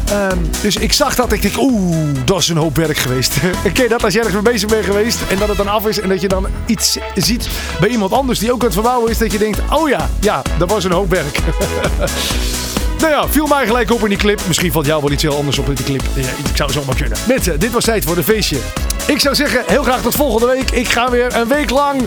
ehm, 0.08 0.38
dus 0.60 0.76
ik 0.76 0.92
zag 0.92 1.14
dat, 1.14 1.32
ik 1.32 1.42
denk, 1.42 1.58
oeh, 1.58 1.96
dat 2.24 2.38
is 2.38 2.48
een 2.48 2.56
hoop 2.56 2.76
werk 2.76 2.96
geweest. 2.96 3.34
Ken 3.74 3.82
je 3.82 3.88
dat 3.88 4.04
als 4.04 4.12
je 4.12 4.18
ergens 4.18 4.42
mee 4.42 4.52
bezig 4.52 4.68
bent 4.68 4.84
geweest 4.84 5.18
en 5.28 5.38
dat 5.38 5.48
het 5.48 5.56
dan 5.56 5.68
af 5.68 5.86
is 5.86 6.00
en 6.00 6.08
dat 6.08 6.20
je 6.20 6.28
dan 6.28 6.46
iets 6.66 6.98
ziet 7.14 7.48
bij 7.80 7.88
iemand 7.88 8.12
anders 8.12 8.38
die 8.38 8.52
ook 8.52 8.60
aan 8.60 8.66
het 8.66 8.74
verbouwen 8.74 9.10
is, 9.10 9.18
dat 9.18 9.32
je 9.32 9.38
denkt, 9.38 9.58
oh 9.70 9.88
ja, 9.88 10.08
ja, 10.20 10.42
dat 10.58 10.70
was 10.70 10.84
een 10.84 10.92
hoop 10.92 11.10
werk. 11.10 11.38
Nou 13.02 13.14
ja, 13.14 13.28
viel 13.28 13.46
mij 13.46 13.66
gelijk 13.66 13.90
op 13.90 14.02
in 14.02 14.08
die 14.08 14.18
clip. 14.18 14.40
Misschien 14.46 14.72
valt 14.72 14.86
jou 14.86 15.02
wel 15.02 15.10
iets 15.10 15.22
heel 15.22 15.36
anders 15.36 15.58
op 15.58 15.68
in 15.68 15.74
die 15.74 15.84
clip. 15.84 16.02
Ja, 16.14 16.28
ik 16.28 16.56
zou 16.56 16.72
zo 16.72 16.84
maar 16.84 16.96
kunnen. 16.96 17.18
Mensen, 17.28 17.60
dit 17.60 17.70
was 17.72 17.84
tijd 17.84 18.04
voor 18.04 18.14
de 18.14 18.22
feestje. 18.22 18.91
Ik 19.06 19.20
zou 19.20 19.34
zeggen, 19.34 19.62
heel 19.66 19.82
graag 19.82 20.02
tot 20.02 20.14
volgende 20.14 20.46
week. 20.46 20.70
Ik 20.70 20.88
ga 20.88 21.10
weer 21.10 21.36
een 21.36 21.48
week 21.48 21.70
lang 21.70 22.02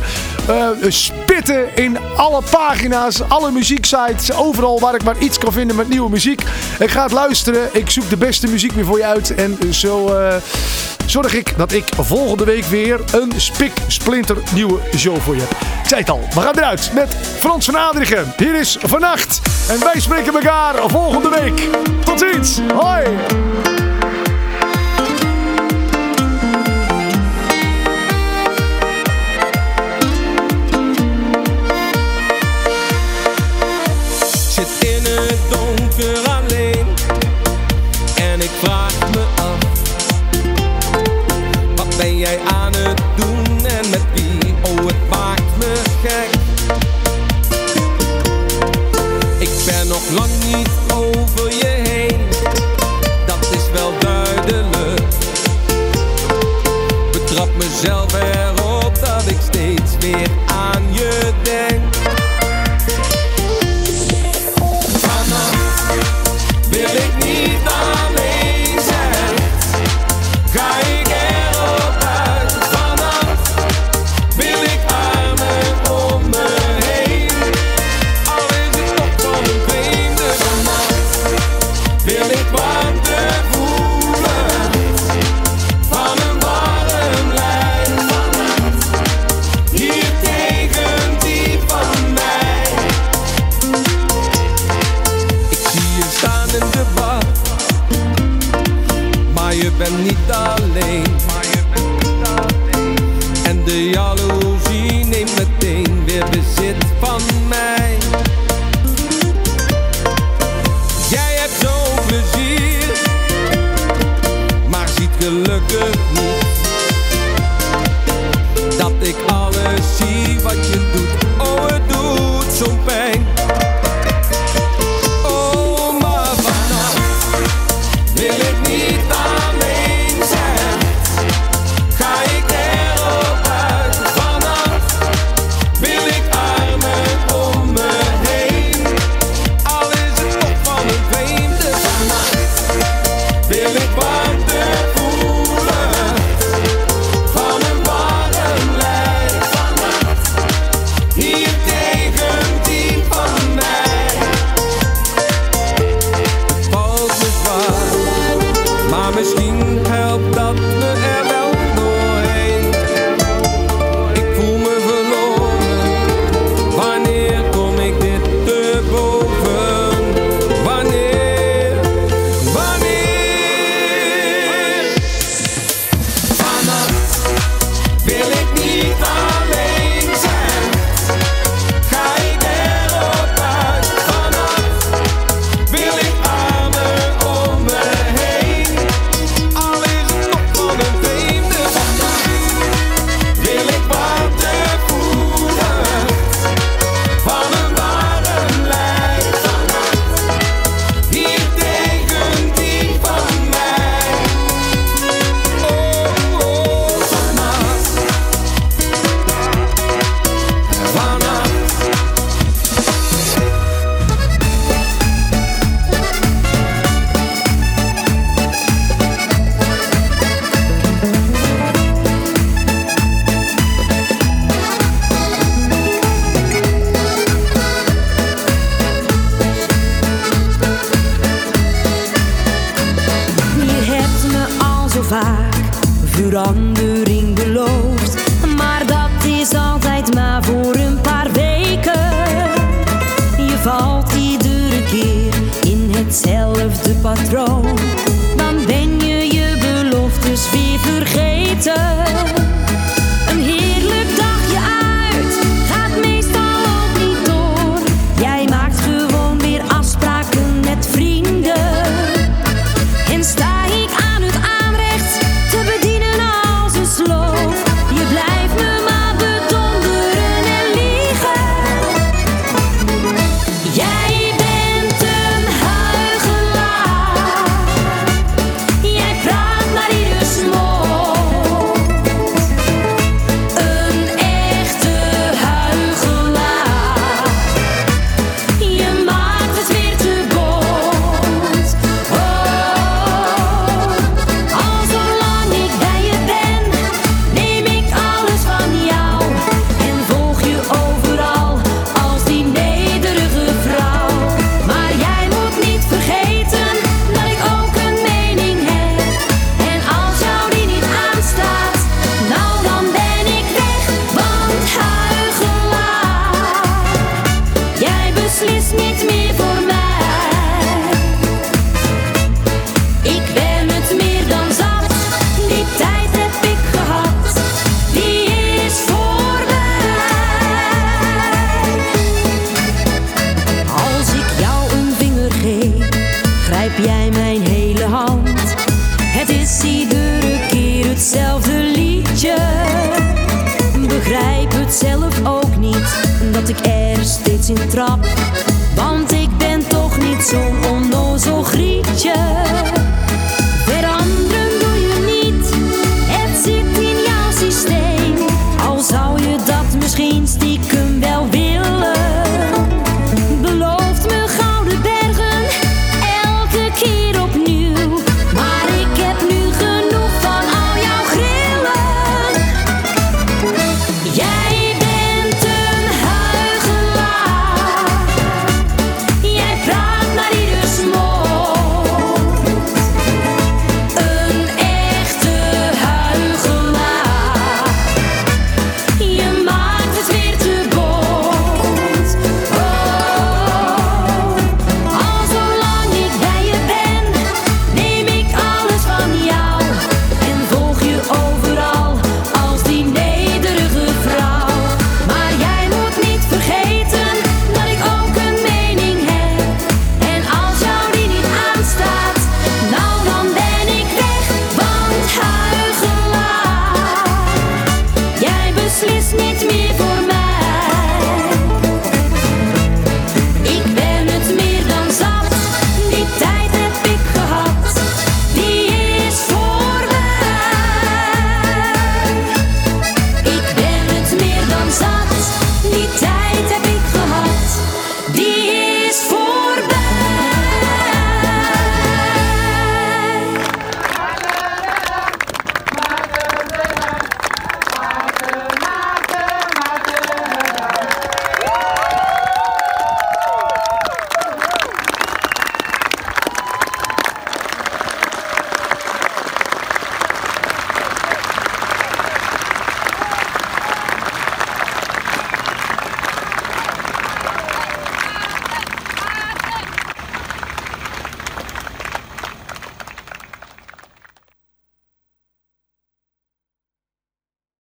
eh, 0.47 0.67
spitten 0.87 1.75
in 1.75 1.97
alle 2.15 2.41
pagina's, 2.49 3.21
alle 3.27 3.51
muzieksites, 3.51 4.33
overal 4.33 4.79
waar 4.79 4.95
ik 4.95 5.03
maar 5.03 5.17
iets 5.17 5.37
kan 5.37 5.51
vinden 5.51 5.75
met 5.75 5.89
nieuwe 5.89 6.09
muziek. 6.09 6.41
Ik 6.79 6.89
ga 6.89 7.03
het 7.03 7.11
luisteren. 7.11 7.69
Ik 7.71 7.89
zoek 7.89 8.09
de 8.09 8.17
beste 8.17 8.47
muziek 8.47 8.71
weer 8.71 8.85
voor 8.85 8.97
je 8.97 9.05
uit. 9.05 9.35
En 9.35 9.57
zo 9.73 10.07
eh, 10.07 10.35
zorg 11.05 11.33
ik 11.33 11.57
dat 11.57 11.71
ik 11.71 11.85
volgende 11.99 12.43
week 12.43 12.65
weer 12.65 12.99
een 13.11 13.31
spik-splinter 13.35 14.37
nieuwe 14.53 14.79
show 14.97 15.17
voor 15.19 15.35
je 15.35 15.41
heb. 15.41 15.51
Ik 15.51 15.87
zei 15.87 16.01
het 16.01 16.09
al, 16.09 16.21
we 16.33 16.41
gaan 16.41 16.57
eruit 16.57 16.91
met 16.93 17.15
Frans 17.39 17.65
van 17.65 17.75
Adrichem. 17.75 18.25
Hier 18.37 18.55
is 18.55 18.77
Vannacht. 18.81 19.41
En 19.69 19.79
wij 19.79 19.99
spreken 19.99 20.33
elkaar 20.33 20.75
volgende 20.89 21.29
week. 21.29 21.67
Tot 22.05 22.19
ziens. 22.19 22.59
Hoi. 22.73 23.03